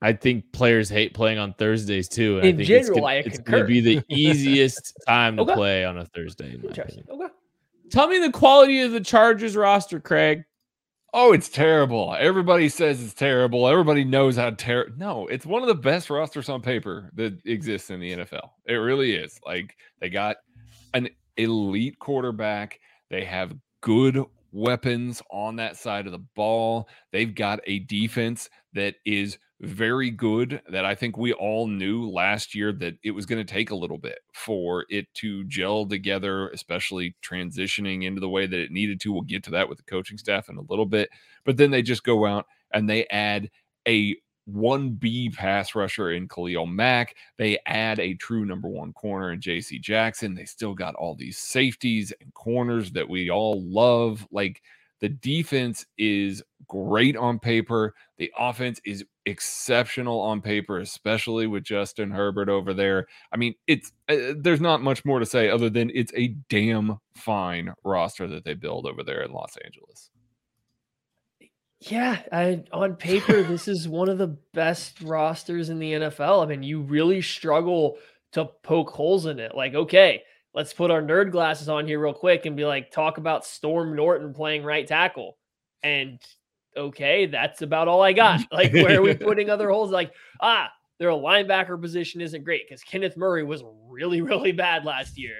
[0.00, 2.38] I think players hate playing on Thursdays too.
[2.38, 5.42] And In I think general, it's gonna, I it's gonna be the easiest time to
[5.42, 5.54] okay.
[5.54, 6.54] play on a Thursday.
[6.54, 7.04] Interesting.
[7.10, 7.32] Okay.
[7.90, 10.44] Tell me the quality of the Chargers roster, Craig.
[11.14, 12.14] Oh, it's terrible.
[12.18, 13.66] Everybody says it's terrible.
[13.66, 14.92] Everybody knows how terrible.
[14.98, 18.50] No, it's one of the best rosters on paper that exists in the NFL.
[18.66, 19.40] It really is.
[19.44, 20.47] Like they got an
[21.38, 22.80] elite quarterback.
[23.10, 24.22] They have good
[24.52, 26.88] weapons on that side of the ball.
[27.12, 32.54] They've got a defense that is very good that I think we all knew last
[32.54, 36.48] year that it was going to take a little bit for it to gel together,
[36.50, 39.12] especially transitioning into the way that it needed to.
[39.12, 41.10] We'll get to that with the coaching staff in a little bit.
[41.44, 43.50] But then they just go out and they add
[43.86, 44.16] a
[44.52, 47.14] 1B pass rusher in Khalil Mack.
[47.36, 50.34] They add a true number one corner in JC Jackson.
[50.34, 54.26] They still got all these safeties and corners that we all love.
[54.30, 54.62] Like
[55.00, 57.94] the defense is great on paper.
[58.18, 63.06] The offense is exceptional on paper, especially with Justin Herbert over there.
[63.32, 66.98] I mean, it's uh, there's not much more to say other than it's a damn
[67.14, 70.10] fine roster that they build over there in Los Angeles.
[71.80, 76.42] Yeah, I, on paper, this is one of the best rosters in the NFL.
[76.42, 77.98] I mean, you really struggle
[78.32, 79.54] to poke holes in it.
[79.54, 80.22] Like, okay,
[80.54, 83.94] let's put our nerd glasses on here real quick and be like, talk about Storm
[83.94, 85.36] Norton playing right tackle.
[85.84, 86.18] And
[86.76, 88.40] okay, that's about all I got.
[88.52, 89.92] Like, where are we putting other holes?
[89.92, 90.68] Like, ah,
[90.98, 95.36] their linebacker position isn't great because Kenneth Murray was really, really bad last year.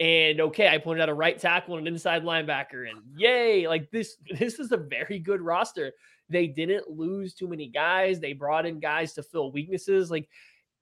[0.00, 3.66] And okay, I pointed out a right tackle and an inside linebacker, and yay!
[3.66, 5.92] Like this, this is a very good roster.
[6.28, 8.20] They didn't lose too many guys.
[8.20, 10.10] They brought in guys to fill weaknesses.
[10.10, 10.28] Like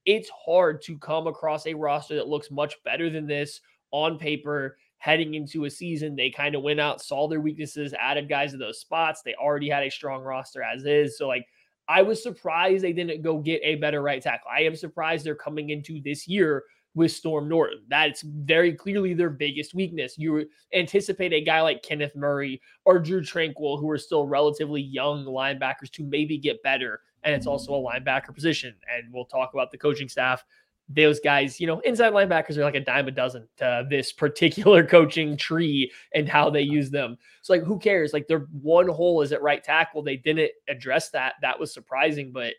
[0.05, 3.61] it's hard to come across a roster that looks much better than this
[3.91, 6.17] on paper heading into a season.
[6.17, 9.23] They kind of went out, saw their weaknesses, added guys to those spots.
[9.23, 11.17] They already had a strong roster as is.
[11.19, 11.47] So like
[11.89, 14.51] I was surprised they didn't go get a better right tackle.
[14.51, 16.65] I am surprised they're coming into this year
[16.97, 17.83] with Storm Norton.
[17.89, 20.17] That's very clearly their biggest weakness.
[20.17, 25.27] You anticipate a guy like Kenneth Murray or Drew Tranquill, who are still relatively young
[25.27, 27.01] linebackers, to maybe get better.
[27.23, 28.75] And it's also a linebacker position.
[28.91, 30.43] And we'll talk about the coaching staff.
[30.89, 34.87] Those guys, you know, inside linebackers are like a dime a dozen to this particular
[34.87, 37.19] coaching tree and how they use them.
[37.43, 38.15] So, like, who cares?
[38.15, 40.03] Like, their one hole is at right tackle.
[40.03, 41.35] They didn't address that.
[41.43, 42.55] That was surprising, but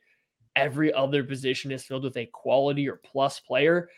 [0.58, 3.90] every other position is filled with a quality or plus player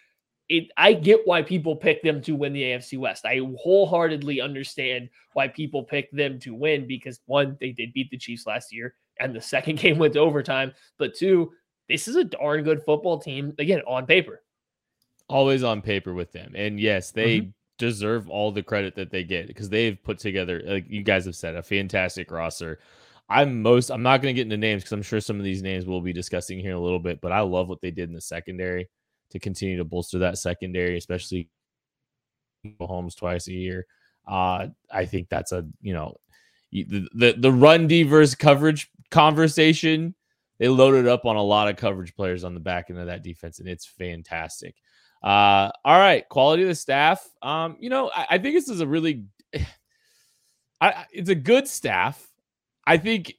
[0.50, 3.26] it I get why people pick them to win the AFC West.
[3.26, 8.18] I wholeheartedly understand why people pick them to win because one, they did beat the
[8.18, 10.74] Chiefs last year, and the second game went to overtime.
[10.97, 11.52] But two,
[11.88, 14.41] this is a darn good football team, again, on paper.
[15.28, 16.54] Always on paper with them.
[16.56, 17.50] And yes, they mm-hmm.
[17.78, 21.36] deserve all the credit that they get because they've put together, like you guys have
[21.36, 22.80] said, a fantastic roster.
[23.32, 25.62] I'm most I'm not going to get into names because I'm sure some of these
[25.62, 28.10] names we'll be discussing here in a little bit, but I love what they did
[28.10, 28.89] in the secondary
[29.32, 31.49] to continue to bolster that secondary, especially
[32.80, 33.86] homes twice a year.
[34.27, 36.15] Uh, I think that's a you know
[36.71, 40.15] the the, the run D versus coverage conversation.
[40.59, 43.23] They loaded up on a lot of coverage players on the back end of that
[43.23, 44.75] defense, and it's fantastic.
[45.23, 47.27] Uh, all right, quality of the staff.
[47.41, 49.25] Um, you know, I, I think this is a really,
[50.82, 52.25] I, it's a good staff.
[52.86, 53.34] I think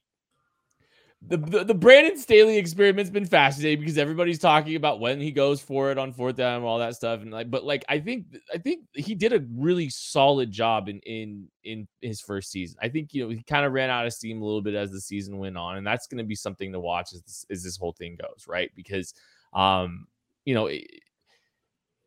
[1.23, 5.91] the, the, Brandon Staley experiment's been fascinating because everybody's talking about when he goes for
[5.91, 8.57] it on fourth down and all that stuff and like but like I think I
[8.57, 12.79] think he did a really solid job in in in his first season.
[12.81, 14.93] I think you know he kind of ran out of steam a little bit as
[14.93, 17.63] the season went on and that's going to be something to watch as this, as
[17.63, 18.71] this whole thing goes, right?
[18.75, 19.13] Because
[19.53, 20.07] um
[20.47, 20.87] you know it,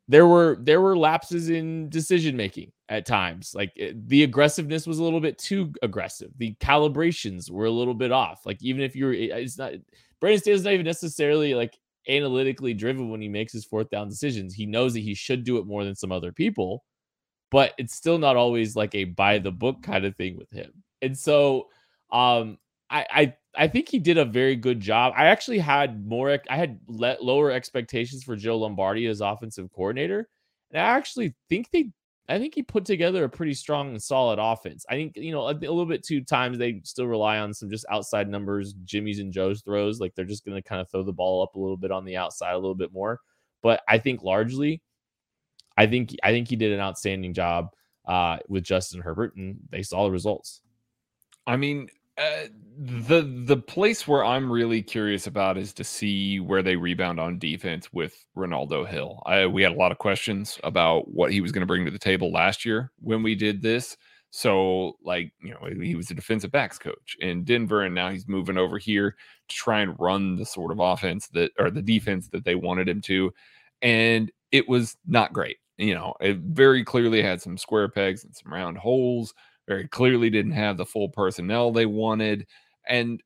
[0.08, 3.54] there were there were lapses in decision making at times.
[3.56, 6.32] Like it, eh, the aggressiveness was a little bit too aggressive.
[6.38, 8.46] The calibrations were a little bit off.
[8.46, 9.74] Like even if you're, eh, it's not
[10.22, 11.78] Brandon Staley's not even necessarily like
[12.08, 14.54] analytically driven when he makes his fourth down decisions.
[14.54, 16.84] He knows that he should do it more than some other people,
[17.52, 20.72] but it's still not always like a by the book kind of thing with him.
[21.02, 21.68] And so,
[22.12, 22.58] um,
[22.90, 25.14] I I I think he did a very good job.
[25.16, 30.28] I actually had more, I had let lower expectations for Joe Lombardi as offensive coordinator.
[30.72, 31.92] And I actually think they,
[32.30, 34.86] I think he put together a pretty strong and solid offense.
[34.90, 37.70] I think, you know, a, a little bit two times they still rely on some
[37.70, 40.00] just outside numbers, Jimmy's and Joe's throws.
[40.00, 42.06] Like they're just going to kind of throw the ball up a little bit on
[42.06, 43.20] the outside a little bit more.
[43.62, 44.82] But I think largely,
[45.78, 47.70] I think, I think he did an outstanding job
[48.06, 50.62] uh, with Justin Herbert and they saw the results.
[51.46, 52.46] I mean, Uh,
[52.78, 57.40] the the place where I'm really curious about is to see where they rebound on
[57.40, 59.22] defense with Renaldo Hill.
[59.26, 61.92] I, we had a lot of questions about what he was going to bring to
[61.92, 63.98] the table last year when we did this.
[64.30, 68.28] So, like, you know, he was a defensive backs coach in Denver, and now he's
[68.28, 69.16] moving over here
[69.50, 72.90] to try and run the sort of offense that or the defense that they wanted
[72.90, 73.32] him to.
[73.82, 75.58] And it was not great.
[75.78, 79.34] You know, it very clearly had some square pegs and some round holes,
[79.68, 82.48] very clearly didn't have the full personnel they wanted.
[82.88, 83.22] And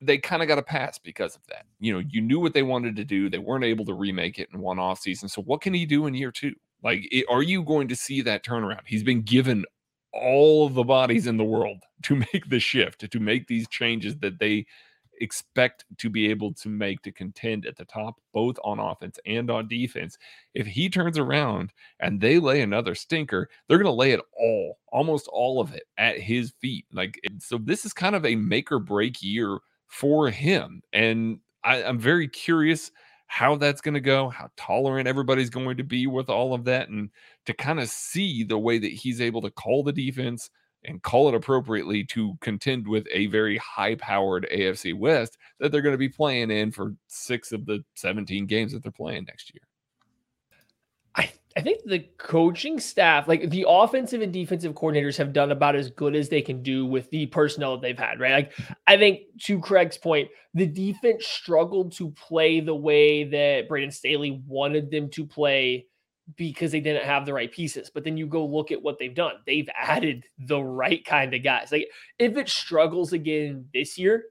[0.00, 1.66] they kind of got a pass because of that.
[1.80, 3.28] You know, you knew what they wanted to do.
[3.28, 5.28] They weren't able to remake it in one off season.
[5.28, 6.54] So what can he do in year two?
[6.82, 8.82] Like, it, are you going to see that turnaround?
[8.86, 9.64] He's been given
[10.12, 14.16] all of the bodies in the world to make the shift, to make these changes
[14.18, 14.66] that they
[15.20, 19.50] expect to be able to make to contend at the top, both on offense and
[19.50, 20.18] on defense.
[20.54, 24.78] If he turns around and they lay another stinker, they're going to lay it all,
[24.88, 26.86] almost all of it at his feet.
[26.92, 30.82] Like, so this is kind of a make or break year for him.
[30.92, 32.90] And I, I'm very curious
[33.26, 36.88] how that's going to go, how tolerant everybody's going to be with all of that,
[36.88, 37.10] and
[37.46, 40.50] to kind of see the way that he's able to call the defense
[40.84, 45.82] and call it appropriately to contend with a very high powered AFC West that they're
[45.82, 49.52] going to be playing in for six of the 17 games that they're playing next
[49.54, 49.62] year.
[51.16, 55.76] I, I think the coaching staff, like the offensive and defensive coordinators, have done about
[55.76, 58.32] as good as they can do with the personnel that they've had, right?
[58.32, 63.90] Like, I think to Craig's point, the defense struggled to play the way that Brandon
[63.90, 65.86] Staley wanted them to play
[66.36, 67.90] because they didn't have the right pieces.
[67.92, 69.34] But then you go look at what they've done.
[69.46, 71.70] They've added the right kind of guys.
[71.70, 74.24] Like, if it struggles again this year,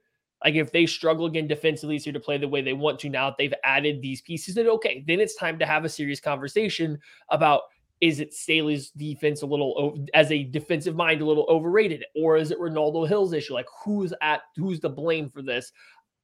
[0.44, 3.08] like if they struggle again defensively this year to play the way they want to
[3.08, 4.54] now, they've added these pieces.
[4.54, 6.98] Then okay, then it's time to have a serious conversation
[7.30, 7.62] about
[8.00, 12.50] is it Staley's defense a little as a defensive mind a little overrated, or is
[12.50, 13.54] it Renaldo Hill's issue?
[13.54, 15.72] Like who's at who's the blame for this?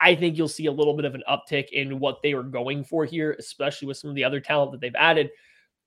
[0.00, 2.84] I think you'll see a little bit of an uptick in what they were going
[2.84, 5.30] for here, especially with some of the other talent that they've added.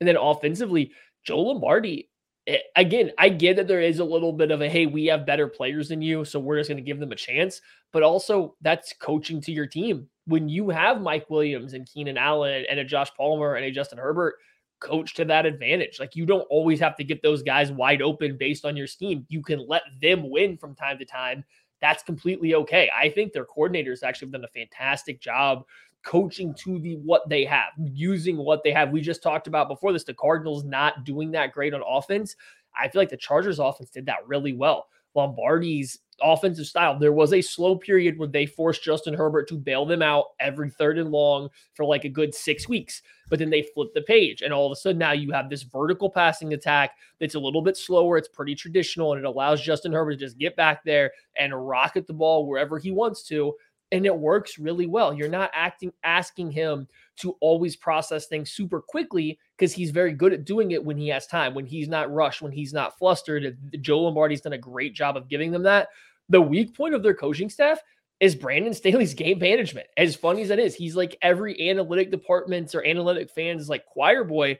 [0.03, 0.91] And then offensively,
[1.23, 2.09] Joe Lombardi
[2.45, 5.25] Eh, again, I get that there is a little bit of a hey, we have
[5.25, 7.61] better players than you, so we're just going to give them a chance.
[7.91, 10.09] But also, that's coaching to your team.
[10.25, 13.97] When you have Mike Williams and Keenan Allen and a Josh Palmer and a Justin
[13.97, 14.35] Herbert,
[14.79, 15.99] coach to that advantage.
[15.99, 19.25] Like you don't always have to get those guys wide open based on your scheme.
[19.29, 21.45] You can let them win from time to time.
[21.79, 22.91] That's completely okay.
[22.93, 25.63] I think their coordinators actually have done a fantastic job
[26.03, 28.91] coaching to the what they have, using what they have.
[28.91, 32.35] We just talked about before this the Cardinals not doing that great on offense.
[32.79, 34.87] I feel like the Chargers offense did that really well.
[35.15, 36.97] Lombardi's offensive style.
[36.97, 40.69] There was a slow period where they forced Justin Herbert to bail them out every
[40.69, 43.01] third and long for like a good six weeks.
[43.29, 45.63] But then they flipped the page, and all of a sudden now you have this
[45.63, 48.17] vertical passing attack that's a little bit slower.
[48.17, 52.05] It's pretty traditional, and it allows Justin Herbert to just get back there and rocket
[52.07, 53.53] the ball wherever he wants to
[53.91, 55.13] and it works really well.
[55.13, 60.33] You're not acting asking him to always process things super quickly because he's very good
[60.33, 63.57] at doing it when he has time, when he's not rushed, when he's not flustered.
[63.81, 65.89] Joe Lombardi's done a great job of giving them that.
[66.29, 67.79] The weak point of their coaching staff
[68.19, 69.87] is Brandon Staley's game management.
[69.97, 74.23] As funny as that is, he's like every analytic departments or analytic fans like choir
[74.23, 74.57] boy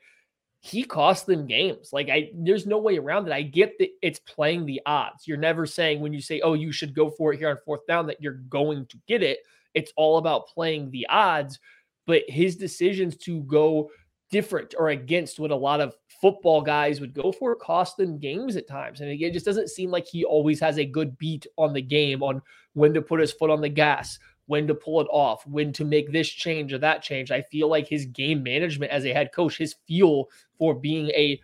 [0.66, 1.90] he cost them games.
[1.92, 3.34] Like I there's no way around it.
[3.34, 5.28] I get that it's playing the odds.
[5.28, 7.86] You're never saying when you say, "Oh, you should go for it here on fourth
[7.86, 9.40] down" that you're going to get it.
[9.74, 11.60] It's all about playing the odds,
[12.08, 13.92] but his decisions to go
[14.32, 18.56] different or against what a lot of football guys would go for cost them games
[18.56, 19.02] at times.
[19.02, 22.24] And it just doesn't seem like he always has a good beat on the game
[22.24, 22.42] on
[22.72, 25.86] when to put his foot on the gas, when to pull it off, when to
[25.86, 27.32] make this change or that change.
[27.32, 31.40] I feel like his game management as a head coach, his feel for being a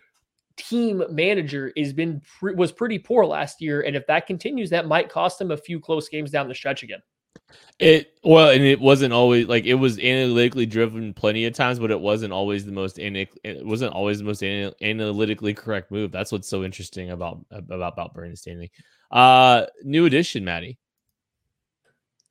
[0.56, 5.08] team manager has been was pretty poor last year and if that continues that might
[5.08, 7.00] cost him a few close games down the stretch again.
[7.78, 11.90] It well, and it wasn't always like it was analytically driven plenty of times, but
[11.90, 16.12] it wasn't always the most it wasn't always the most analytically correct move.
[16.12, 18.70] That's what's so interesting about about about Brandon Staley.
[19.10, 20.78] Uh, new addition, Maddie.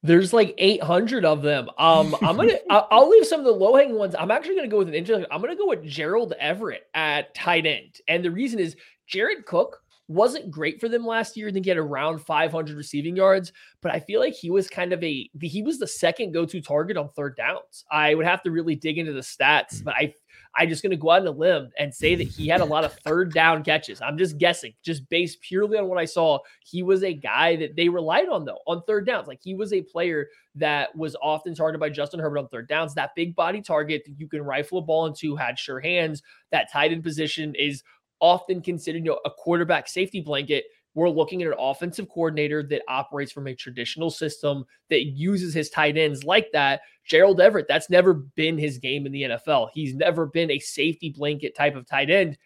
[0.01, 1.69] There's like 800 of them.
[1.77, 4.15] Um, I'm gonna I'll leave some of the low hanging ones.
[4.17, 5.25] I'm actually gonna go with an interesting.
[5.29, 8.75] I'm gonna go with Gerald Everett at tight end, and the reason is
[9.07, 11.51] Jared Cook wasn't great for them last year.
[11.51, 15.29] Then get around 500 receiving yards, but I feel like he was kind of a
[15.41, 17.83] he was the second go to target on third downs.
[17.91, 20.13] I would have to really dig into the stats, but I
[20.59, 22.65] I'm just going to go out on a limb and say that he had a
[22.65, 24.01] lot of third down catches.
[24.01, 26.39] I'm just guessing, just based purely on what I saw.
[26.65, 29.27] He was a guy that they relied on, though, on third downs.
[29.27, 32.93] Like he was a player that was often targeted by Justin Herbert on third downs.
[32.93, 36.21] That big body target that you can rifle a ball into, had sure hands.
[36.51, 37.81] That tight end position is
[38.19, 40.65] often considered you know, a quarterback safety blanket.
[40.93, 45.69] We're looking at an offensive coordinator that operates from a traditional system that uses his
[45.69, 46.81] tight ends like that.
[47.05, 49.69] Gerald Everett, that's never been his game in the NFL.
[49.73, 52.37] He's never been a safety blanket type of tight end.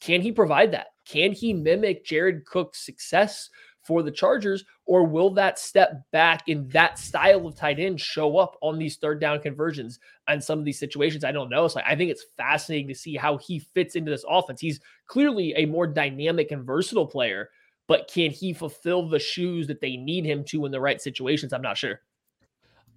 [0.00, 0.88] Can he provide that?
[1.06, 3.48] Can he mimic Jared Cook's success
[3.82, 8.36] for the Chargers, or will that step back in that style of tight end show
[8.36, 9.98] up on these third down conversions
[10.28, 11.24] and some of these situations?
[11.24, 11.66] I don't know.
[11.68, 14.60] So I think it's fascinating to see how he fits into this offense.
[14.60, 17.50] He's clearly a more dynamic and versatile player,
[17.88, 21.52] but can he fulfill the shoes that they need him to in the right situations?
[21.52, 22.00] I'm not sure.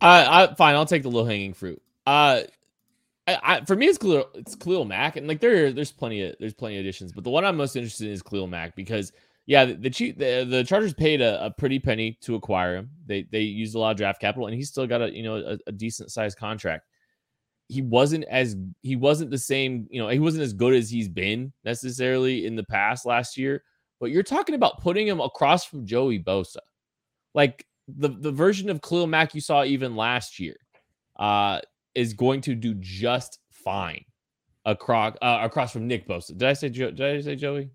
[0.01, 0.75] Uh, I, fine.
[0.75, 1.81] I'll take the low hanging fruit.
[2.05, 2.41] Uh,
[3.27, 6.35] I, I, for me, it's Khalil, it's Khalil Mack, and like there, there's plenty of
[6.39, 9.11] there's plenty of additions, but the one I'm most interested in is Khalil Mack because
[9.47, 12.89] yeah, the the, the, the Chargers paid a, a, pretty penny to acquire him.
[13.05, 15.37] They they used a lot of draft capital, and he's still got a you know
[15.37, 16.87] a, a decent sized contract.
[17.67, 21.09] He wasn't as he wasn't the same you know he wasn't as good as he's
[21.09, 23.63] been necessarily in the past last year.
[24.05, 26.57] But you're talking about putting him across from Joey Bosa,
[27.33, 30.57] like the the version of Khalil Mack you saw even last year,
[31.17, 31.61] uh,
[31.95, 34.05] is going to do just fine
[34.63, 36.37] across uh, across from Nick Bosa.
[36.37, 37.71] Did I say Did I say Joey?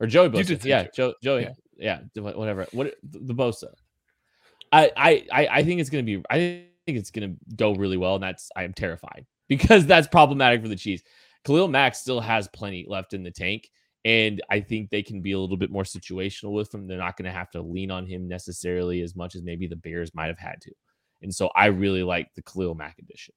[0.00, 0.64] or Joey Bosa.
[0.64, 1.42] Yeah, Joe, Joey.
[1.76, 2.00] Yeah.
[2.14, 2.66] yeah, whatever.
[2.72, 3.74] What the Bosa?
[4.72, 6.22] I I I think it's gonna be.
[6.30, 10.62] I think it's gonna go really well, and that's I am terrified because that's problematic
[10.62, 11.02] for the Chiefs.
[11.44, 13.68] Khalil Mack still has plenty left in the tank,
[14.04, 16.86] and I think they can be a little bit more situational with him.
[16.86, 19.76] They're not going to have to lean on him necessarily as much as maybe the
[19.76, 20.72] Bears might have had to.
[21.22, 23.34] And so I really like the Khalil Mack edition.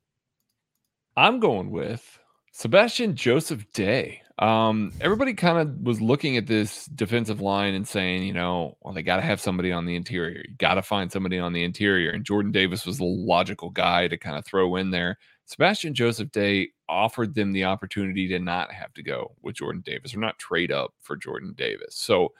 [1.15, 2.19] I'm going with
[2.51, 4.21] Sebastian Joseph Day.
[4.39, 8.93] Um, everybody kind of was looking at this defensive line and saying, you know, well,
[8.93, 10.43] they got to have somebody on the interior.
[10.47, 12.11] You got to find somebody on the interior.
[12.11, 15.17] And Jordan Davis was the logical guy to kind of throw in there.
[15.47, 20.13] Sebastian Joseph Day offered them the opportunity to not have to go with Jordan Davis
[20.13, 21.95] or not trade up for Jordan Davis.
[21.95, 22.33] So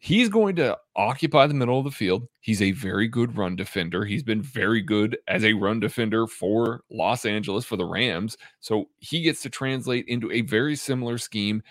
[0.00, 2.28] He's going to occupy the middle of the field.
[2.38, 4.04] He's a very good run defender.
[4.04, 8.36] He's been very good as a run defender for Los Angeles for the Rams.
[8.60, 11.62] So he gets to translate into a very similar scheme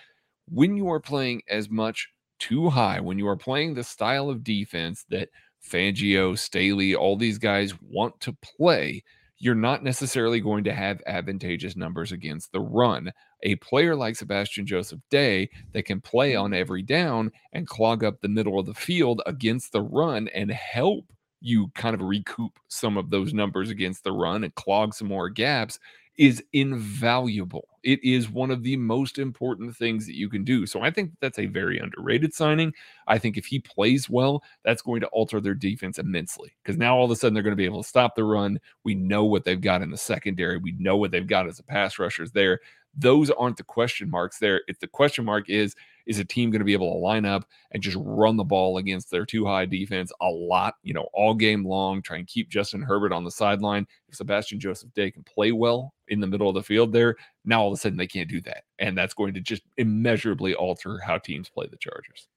[0.50, 4.44] when you are playing as much two high, when you are playing the style of
[4.44, 5.30] defense that
[5.66, 9.04] Fangio, Staley, all these guys want to play
[9.40, 13.12] you're not necessarily going to have advantageous numbers against the run.
[13.44, 16.44] A player like Sebastian Joseph Day that can play mm-hmm.
[16.44, 20.52] on every down and clog up the middle of the field against the run and
[20.52, 21.06] help
[21.40, 25.30] you kind of recoup some of those numbers against the run and clog some more
[25.30, 25.78] gaps
[26.18, 27.68] is invaluable.
[27.84, 30.66] It is one of the most important things that you can do.
[30.66, 32.74] So I think that's a very underrated signing.
[33.08, 36.98] I think if he plays well, that's going to alter their defense immensely because now
[36.98, 38.60] all of a sudden they're going to be able to stop the run.
[38.84, 41.64] We know what they've got in the secondary, we know what they've got as a
[41.64, 42.60] pass rushers there.
[42.96, 44.64] Those aren't the question marks there.
[44.68, 45.76] If the question mark is,
[46.08, 48.78] is a team going to be able to line up and just run the ball
[48.78, 52.50] against their two high defense a lot, you know, all game long, try and keep
[52.50, 53.86] Justin Herbert on the sideline?
[54.08, 57.62] If Sebastian Joseph Day can play well in the middle of the field there, now
[57.62, 58.64] all of a sudden they can't do that.
[58.80, 62.28] And that's going to just immeasurably alter how teams play the Chargers.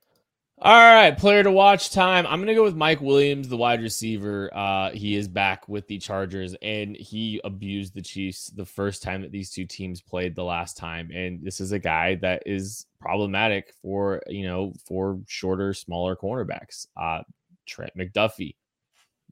[0.62, 2.26] All right, player to watch time.
[2.26, 4.50] I'm gonna go with Mike Williams, the wide receiver.
[4.52, 9.22] Uh, he is back with the Chargers, and he abused the Chiefs the first time
[9.22, 11.10] that these two teams played the last time.
[11.14, 16.86] And this is a guy that is problematic for you know for shorter, smaller cornerbacks.
[16.94, 17.22] Uh,
[17.64, 18.56] Trent McDuffie,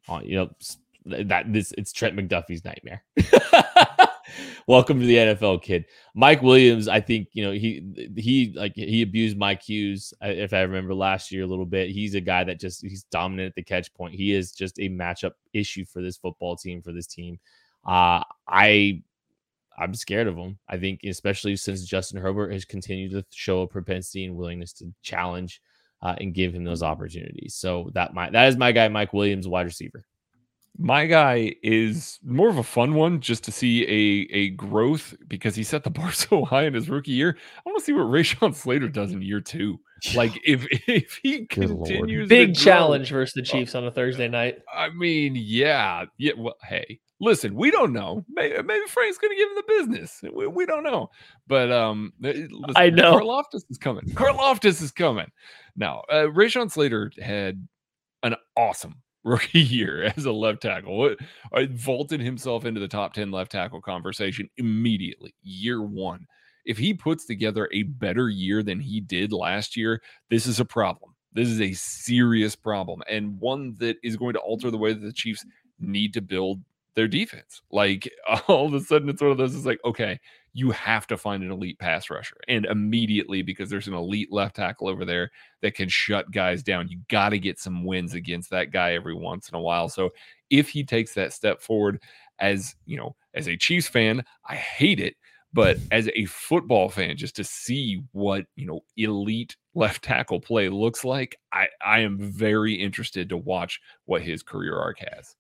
[0.09, 0.51] uh, you know
[1.05, 3.05] that this it's Trent McDuffie's nightmare.
[4.67, 5.87] Welcome to the NFL, kid.
[6.15, 10.61] Mike Williams, I think you know he he like he abused Mike Hughes, if I
[10.61, 11.91] remember last year a little bit.
[11.91, 14.15] He's a guy that just he's dominant at the catch point.
[14.15, 17.39] He is just a matchup issue for this football team for this team.
[17.87, 19.03] Uh, I
[19.79, 20.59] I'm scared of him.
[20.69, 24.93] I think especially since Justin Herbert has continued to show a propensity and willingness to
[25.03, 25.63] challenge
[26.03, 27.55] uh, and give him those opportunities.
[27.55, 30.05] So that my that is my guy, Mike Williams, wide receiver
[30.77, 35.55] my guy is more of a fun one just to see a a growth because
[35.57, 37.37] he set the bar so high in his rookie year.
[37.59, 39.81] I want to see what Rashawn Slater does in year two.
[40.15, 44.61] Like if if he continues, big challenge versus the uh, Chiefs on a Thursday night.
[44.73, 46.33] I mean, yeah, yeah.
[46.37, 48.25] Well, hey, listen, we don't know.
[48.29, 50.21] Maybe, maybe Frank's going to give him the business.
[50.33, 51.11] We, we don't know.
[51.47, 54.05] But um, listen, I know Karlaftis is coming.
[54.11, 55.31] Karlaftis is coming.
[55.77, 57.67] Now, uh, Rashawn Slater had
[58.23, 60.97] an awesome rookie year as a left tackle.
[60.97, 61.19] What
[61.53, 66.27] I vaulted himself into the top 10 left tackle conversation immediately, year one.
[66.65, 70.65] If he puts together a better year than he did last year, this is a
[70.65, 71.15] problem.
[71.33, 75.01] This is a serious problem and one that is going to alter the way that
[75.01, 75.45] the Chiefs
[75.79, 76.61] need to build
[76.95, 77.63] their defense.
[77.71, 78.11] Like
[78.49, 79.55] all of a sudden, it's one of those.
[79.55, 80.19] It's like, okay,
[80.59, 84.57] you have to find an elite pass rusher and immediately because there's an elite left
[84.57, 85.31] tackle over there
[85.63, 86.89] that can shut guys down.
[86.89, 89.89] You got to get some wins against that guy every once in a while.
[89.89, 90.11] So
[90.51, 92.03] if he takes that step forward
[92.41, 95.15] as, you know, as a Chiefs fan, I hate it
[95.53, 100.69] but as a football fan, just to see what you know elite left tackle play
[100.69, 105.37] looks like, I I am very interested to watch what his career arc has.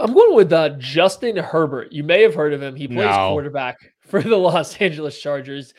[0.00, 1.92] I'm going with uh, Justin Herbert.
[1.92, 2.74] You may have heard of him.
[2.74, 3.30] He plays No.
[3.30, 5.74] quarterback for the Los Angeles Chargers.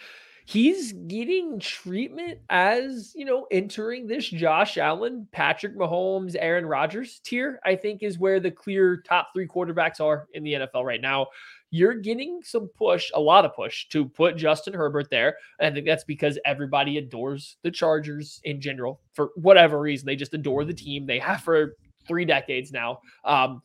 [0.45, 7.59] He's getting treatment as, you know, entering this Josh Allen, Patrick Mahomes, Aaron Rodgers tier,
[7.63, 11.27] I think is where the clear top three quarterbacks are in the NFL right now.
[11.69, 15.37] You're getting some push, a lot of push to put Justin Herbert there.
[15.59, 20.05] And I think that's because everybody adores the Chargers in general for whatever reason.
[20.05, 21.05] They just adore the team.
[21.05, 22.99] They have for three decades now.
[23.23, 23.61] Um,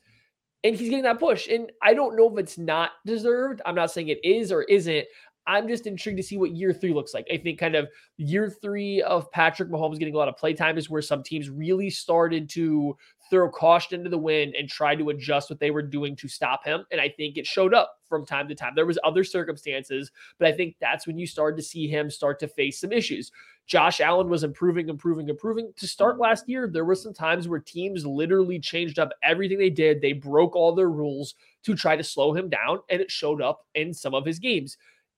[0.66, 1.48] and he's getting that push.
[1.48, 3.62] And I don't know if it's not deserved.
[3.64, 5.06] I'm not saying it is or isn't.
[5.46, 7.26] I'm just intrigued to see what year three looks like.
[7.32, 10.90] I think kind of year three of Patrick Mahomes getting a lot of playtime is
[10.90, 12.96] where some teams really started to
[13.30, 16.64] throw caution into the wind and try to adjust what they were doing to stop
[16.64, 16.84] him.
[16.90, 18.72] And I think it showed up from time to time.
[18.74, 22.38] There was other circumstances, but I think that's when you started to see him start
[22.40, 23.32] to face some issues.
[23.66, 25.72] Josh Allen was improving, improving, improving.
[25.76, 29.70] To start last year, there were some times where teams literally changed up everything they
[29.70, 30.00] did.
[30.00, 31.34] They broke all their rules
[31.64, 34.76] to try to slow him down, and it showed up in some of his games.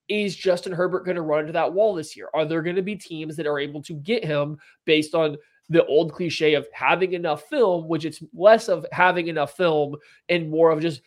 [0.09, 2.29] Is Justin Herbert going to run into that wall this year?
[2.33, 5.37] Are there going to be teams that are able to get him based on
[5.69, 9.95] the old cliche of having enough film, which it's less of having enough film
[10.27, 11.01] and more of just,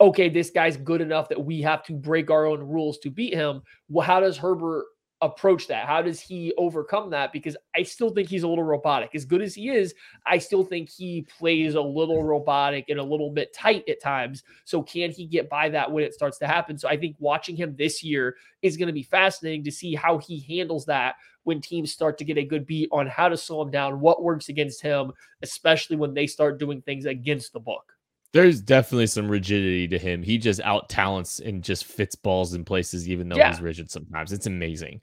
[0.00, 3.32] okay, this guy's good enough that we have to break our own rules to beat
[3.32, 3.62] him.
[3.88, 4.86] Well, how does Herbert
[5.20, 5.86] approach that?
[5.86, 7.32] How does he overcome that?
[7.32, 9.14] Because I still think he's a little robotic.
[9.14, 9.94] As good as he is,
[10.26, 14.44] I still think he plays a little robotic and a little bit tight at times.
[14.64, 16.78] So can he get by that when it starts to happen?
[16.78, 20.18] So I think watching him this year is going to be fascinating to see how
[20.18, 23.62] he handles that when teams start to get a good beat on how to slow
[23.62, 25.12] him down, what works against him,
[25.42, 27.92] especially when they start doing things against the book.
[28.34, 30.22] There's definitely some rigidity to him.
[30.22, 33.48] He just out talents and just fits balls in places, even though Yeah.
[33.50, 34.32] he's rigid sometimes.
[34.32, 35.00] It's amazing.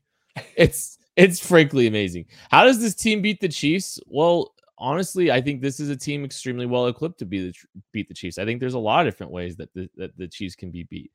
[0.55, 2.25] It's it's frankly amazing.
[2.51, 3.99] How does this team beat the Chiefs?
[4.07, 7.53] Well, honestly, I think this is a team extremely well equipped to be the,
[7.93, 8.37] beat the Chiefs.
[8.37, 10.83] I think there's a lot of different ways that the, that the Chiefs can be
[10.83, 11.11] beat.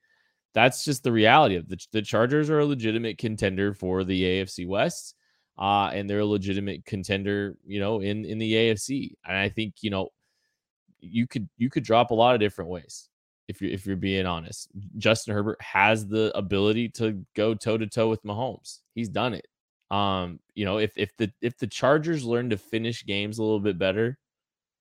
[0.55, 4.67] That's just the reality of the the Chargers are a legitimate contender for the AFC
[4.67, 5.15] West,
[5.59, 9.13] uh, and they're a legitimate contender, you know, in in the AFC.
[9.27, 10.09] And I think you know
[10.99, 13.09] you could you could drop a lot of different ways
[13.51, 14.69] if you're if you're being honest.
[14.97, 18.79] Justin Herbert has the ability to go toe to toe with Mahomes.
[18.95, 19.47] He's done it.
[19.91, 23.61] Um, you know, if if the if the Chargers learn to finish games a little
[23.61, 24.19] bit better,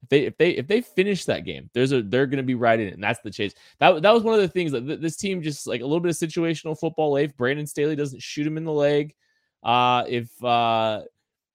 [0.04, 2.80] if they if they if they finish that game, there's a they're gonna be right
[2.80, 3.54] in it, and that's the chase.
[3.80, 6.00] That that was one of the things that th- this team just like a little
[6.00, 7.18] bit of situational football.
[7.18, 9.16] If Brandon Staley doesn't shoot him in the leg,
[9.64, 11.02] uh, if uh,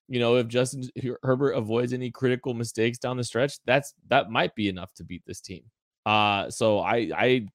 [0.09, 0.91] you know, if Justin
[1.23, 5.23] Herbert avoids any critical mistakes down the stretch, that's that might be enough to beat
[5.27, 5.63] this team.
[6.07, 7.47] Uh, so I I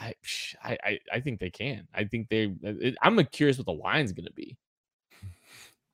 [0.00, 0.14] I
[0.62, 1.86] I I, think they can.
[1.94, 2.52] I think they.
[2.62, 4.56] It, I'm curious what the line's gonna be.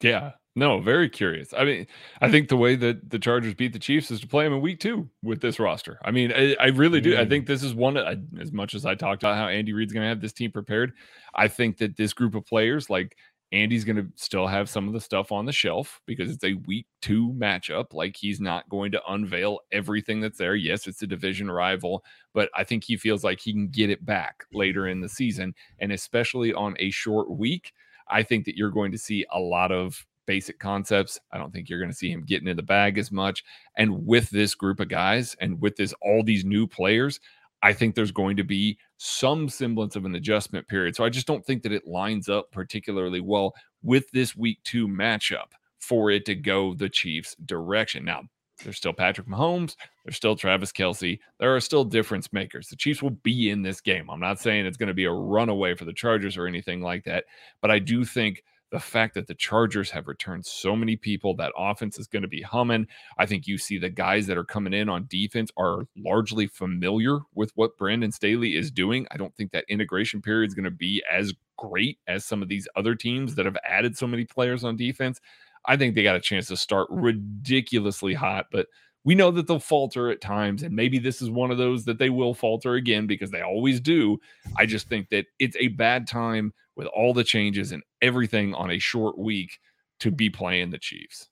[0.00, 0.32] Yeah.
[0.56, 1.54] No, very curious.
[1.56, 1.86] I mean,
[2.20, 4.60] I think the way that the Chargers beat the Chiefs is to play them in
[4.60, 6.00] week two with this roster.
[6.04, 7.16] I mean, I, I really do.
[7.16, 7.28] I Mm.
[7.28, 10.02] think this is one, I, as much as I talked about how Andy Reid's going
[10.02, 10.92] to have this team prepared,
[11.36, 13.16] I think that this group of players, like
[13.52, 16.54] Andy's going to still have some of the stuff on the shelf because it's a
[16.66, 17.92] week two matchup.
[17.92, 20.54] Like he's not going to unveil everything that's there.
[20.54, 24.06] Yes, it's a division rival, but I think he feels like he can get it
[24.06, 25.54] back later in the season.
[25.80, 27.72] And especially on a short week,
[28.08, 31.18] I think that you're going to see a lot of basic concepts.
[31.32, 33.42] I don't think you're going to see him getting in the bag as much.
[33.76, 37.18] And with this group of guys and with this all these new players,
[37.62, 40.96] I think there's going to be some semblance of an adjustment period.
[40.96, 44.88] So I just don't think that it lines up particularly well with this week 2
[44.88, 48.04] matchup for it to go the Chiefs direction.
[48.04, 48.22] Now,
[48.62, 49.76] there's still Patrick Mahomes.
[50.04, 51.18] There's still Travis Kelce.
[51.38, 52.68] There are still difference makers.
[52.68, 54.10] The Chiefs will be in this game.
[54.10, 57.04] I'm not saying it's going to be a runaway for the Chargers or anything like
[57.04, 57.24] that,
[57.62, 61.52] but I do think the fact that the Chargers have returned so many people, that
[61.56, 62.86] offense is going to be humming.
[63.18, 67.20] I think you see the guys that are coming in on defense are largely familiar
[67.34, 69.06] with what Brandon Staley is doing.
[69.10, 72.48] I don't think that integration period is going to be as great as some of
[72.48, 75.20] these other teams that have added so many players on defense.
[75.66, 78.66] I think they got a chance to start ridiculously hot, but
[79.04, 80.62] we know that they'll falter at times.
[80.62, 83.80] And maybe this is one of those that they will falter again because they always
[83.80, 84.18] do.
[84.56, 88.70] I just think that it's a bad time with all the changes and everything on
[88.70, 89.58] a short week
[90.00, 91.28] to be playing the Chiefs.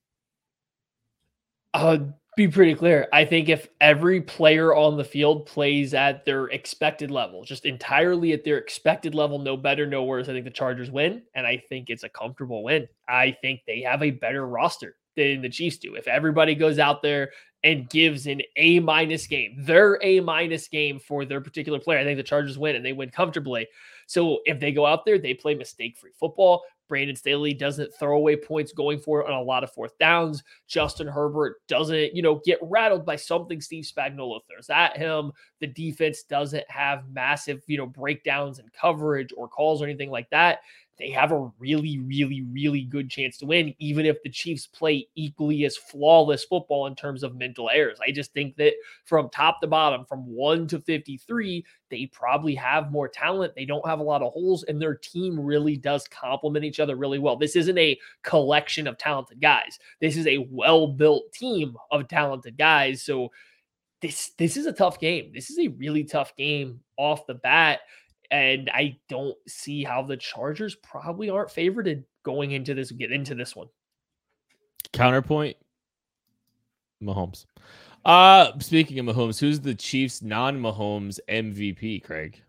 [1.75, 1.99] Uh,
[2.37, 3.09] be pretty clear.
[3.13, 8.33] I think if every player on the field plays at their expected level, just entirely
[8.33, 11.23] at their expected level, no better, no worse, I think the Chargers win.
[11.35, 12.89] And I think it's a comfortable win.
[13.09, 14.97] I think they have a better roster
[15.27, 15.95] than the Chiefs do.
[15.95, 17.31] If everybody goes out there
[17.65, 22.05] and gives an A minus game, their A minus game for their particular player, I
[22.05, 23.67] think the Chargers win and they win comfortably.
[24.07, 26.63] So if they go out there, they play mistake free football.
[26.89, 30.43] Brandon Staley doesn't throw away points going for it on a lot of fourth downs.
[30.67, 35.33] Justin Herbert doesn't, you know, get rattled by something Steve Spagnuolo throws at him.
[35.61, 40.31] The defense doesn't have massive, you know, breakdowns in coverage or calls or anything like
[40.31, 40.61] that
[40.99, 45.07] they have a really, really, really good chance to win, even if the Chiefs play
[45.15, 47.99] equally as flawless football in terms of mental errors.
[48.05, 48.75] I just think that
[49.05, 53.55] from top to bottom, from one to 53, they probably have more talent.
[53.55, 56.97] They don't have a lot of holes, and their team really does complement each other
[56.97, 57.37] really well.
[57.37, 62.59] This isn't a collection of talented guys, this is a well built team of talented
[62.59, 63.03] guys.
[63.03, 63.31] So,
[64.01, 65.33] this this is a tough game.
[65.35, 67.81] This is a really tough game off the bat.
[68.31, 73.35] And I don't see how the Chargers probably aren't favored going into this, get into
[73.35, 73.69] this one.
[74.93, 75.57] Counterpoint
[77.03, 77.47] Mahomes.
[78.05, 82.43] Uh speaking of Mahomes, who's the Chiefs non-Mahomes MVP, Craig?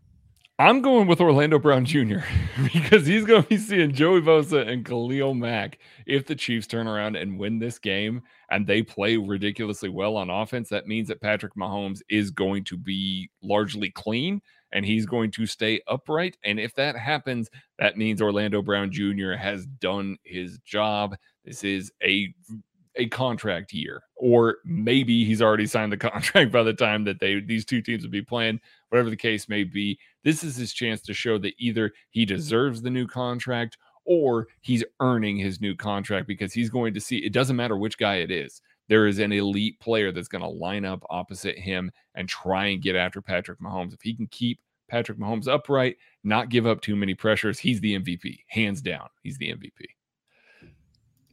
[0.60, 2.18] I'm going with Orlando Brown Jr.
[2.74, 5.80] because he's going to be seeing Joey Bosa and Khalil Mack.
[6.05, 10.30] If the Chiefs turn around and win this game and they play ridiculously well on
[10.30, 14.41] offense, that means that Patrick Mahomes is going to be largely clean
[14.74, 16.36] and he's going to stay upright.
[16.43, 19.32] And if that happens, that means Orlando Brown Jr.
[19.39, 21.16] has done his job.
[21.45, 22.34] This is a
[22.95, 27.39] a contract year, or maybe he's already signed the contract by the time that they
[27.39, 28.60] these two teams will be playing.
[28.89, 32.81] Whatever the case may be, this is his chance to show that either he deserves
[32.81, 37.33] the new contract or he's earning his new contract because he's going to see it
[37.33, 40.83] doesn't matter which guy it is there is an elite player that's going to line
[40.83, 43.93] up opposite him and try and get after Patrick Mahomes.
[43.93, 44.59] If he can keep
[44.89, 48.39] Patrick Mahomes upright, not give up too many pressures, he's the MVP.
[48.47, 49.85] Hands down, he's the MVP.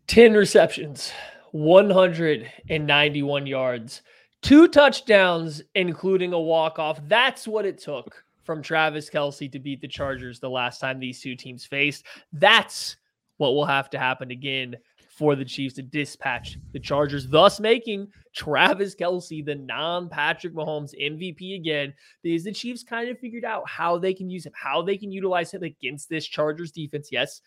[0.07, 1.11] 10 receptions,
[1.52, 4.02] 191 yards,
[4.47, 7.01] two touchdowns, including a walk off.
[7.09, 11.20] That's what it took from Travis Kelce to beat the Chargers the last time these
[11.20, 12.07] two teams faced.
[12.32, 12.97] That's
[13.38, 14.76] what will have to happen again
[15.11, 20.94] for the Chiefs to dispatch the Chargers, thus making Travis Kelce the non Patrick Mahomes
[20.94, 21.92] MVP again.
[22.22, 25.11] Because the Chiefs kind of figured out how they can use him, how they can
[25.11, 27.09] utilize him against this Chargers defense.
[27.11, 27.40] Yes,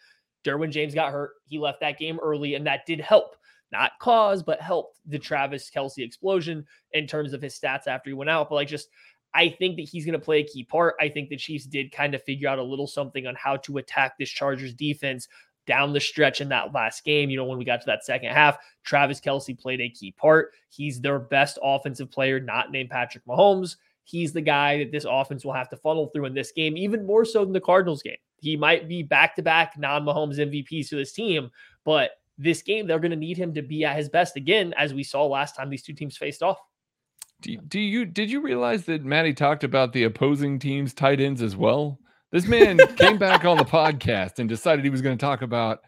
[0.43, 1.31] Derwin James got hurt.
[1.47, 3.37] He left that game early, and that did help.
[3.71, 8.13] Not cause, but helped the Travis Kelce explosion in terms of his stats after he
[8.13, 8.49] went out.
[8.49, 8.89] But like just
[9.33, 10.95] I think that he's going to play a key part.
[10.99, 13.77] I think the Chiefs did kind of figure out a little something on how to
[13.77, 15.27] attack this Chargers defense
[15.67, 17.29] down the stretch in that last game.
[17.29, 20.51] You know, when we got to that second half, Travis Kelce played a key part.
[20.69, 23.75] He's their best offensive player, not named Patrick Mahomes.
[24.03, 27.05] He's the guy that this offense will have to funnel through in this game, even
[27.05, 28.17] more so than the Cardinals game.
[28.41, 31.51] He might be back to back non Mahomes MVPs to this team,
[31.83, 34.93] but this game, they're going to need him to be at his best again, as
[34.93, 36.57] we saw last time these two teams faced off.
[37.41, 41.41] Do, do you did you realize that Maddie talked about the opposing team's tight ends
[41.41, 41.99] as well?
[42.31, 45.79] This man came back on the podcast and decided he was going to talk about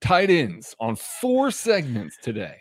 [0.00, 2.56] tight ends on four segments today.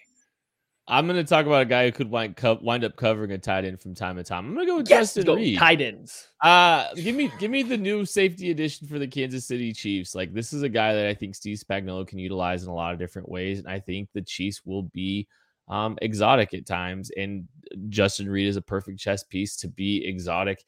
[0.89, 3.37] I'm going to talk about a guy who could wind, co- wind up covering a
[3.37, 4.45] tight end from time to time.
[4.45, 5.59] I'm going to go with yes, Justin go Reid.
[5.59, 6.29] Tight ends.
[6.41, 10.15] Uh, give me give me the new safety addition for the Kansas City Chiefs.
[10.15, 12.93] Like this is a guy that I think Steve Spagnuolo can utilize in a lot
[12.93, 15.27] of different ways, and I think the Chiefs will be
[15.67, 17.11] um, exotic at times.
[17.17, 17.45] And
[17.89, 20.63] Justin Reid is a perfect chess piece to be exotic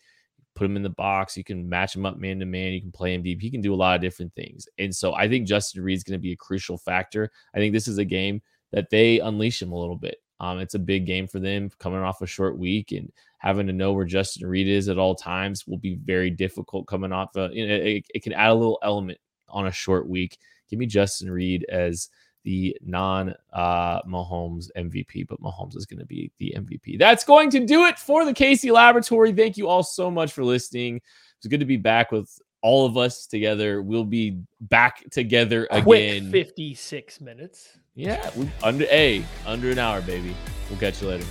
[0.59, 1.37] put him in the box.
[1.37, 2.73] You can match him up man to man.
[2.73, 3.41] You can play him deep.
[3.41, 4.67] He can do a lot of different things.
[4.77, 7.31] And so I think Justin Reid's going to be a crucial factor.
[7.55, 8.41] I think this is a game
[8.71, 10.17] that they unleash him a little bit.
[10.39, 13.73] Um, it's a big game for them coming off a short week and having to
[13.73, 17.35] know where Justin Reid is at all times will be very difficult coming off.
[17.35, 19.17] A, you know, it, it can add a little element
[19.49, 20.37] on a short week.
[20.69, 22.09] Give me Justin Reid as
[22.43, 26.97] the non uh, Mahomes MVP, but Mahomes is going to be the MVP.
[26.97, 29.33] That's going to do it for the KC Laboratory.
[29.33, 31.01] Thank you all so much for listening.
[31.37, 32.29] It's good to be back with
[32.61, 33.81] all of us together.
[33.81, 35.83] We'll be back together again.
[35.83, 36.31] Quick again.
[36.31, 37.77] 56 minutes.
[37.99, 40.33] Yeah, we, under a under an hour, baby.
[40.69, 41.25] We'll catch you later.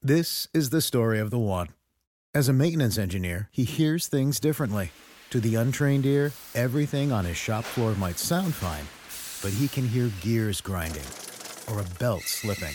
[0.00, 1.68] This is the story of the one.
[2.34, 4.92] As a maintenance engineer, he hears things differently.
[5.28, 8.86] To the untrained ear, everything on his shop floor might sound fine,
[9.42, 11.04] but he can hear gears grinding
[11.68, 12.74] or a belt slipping.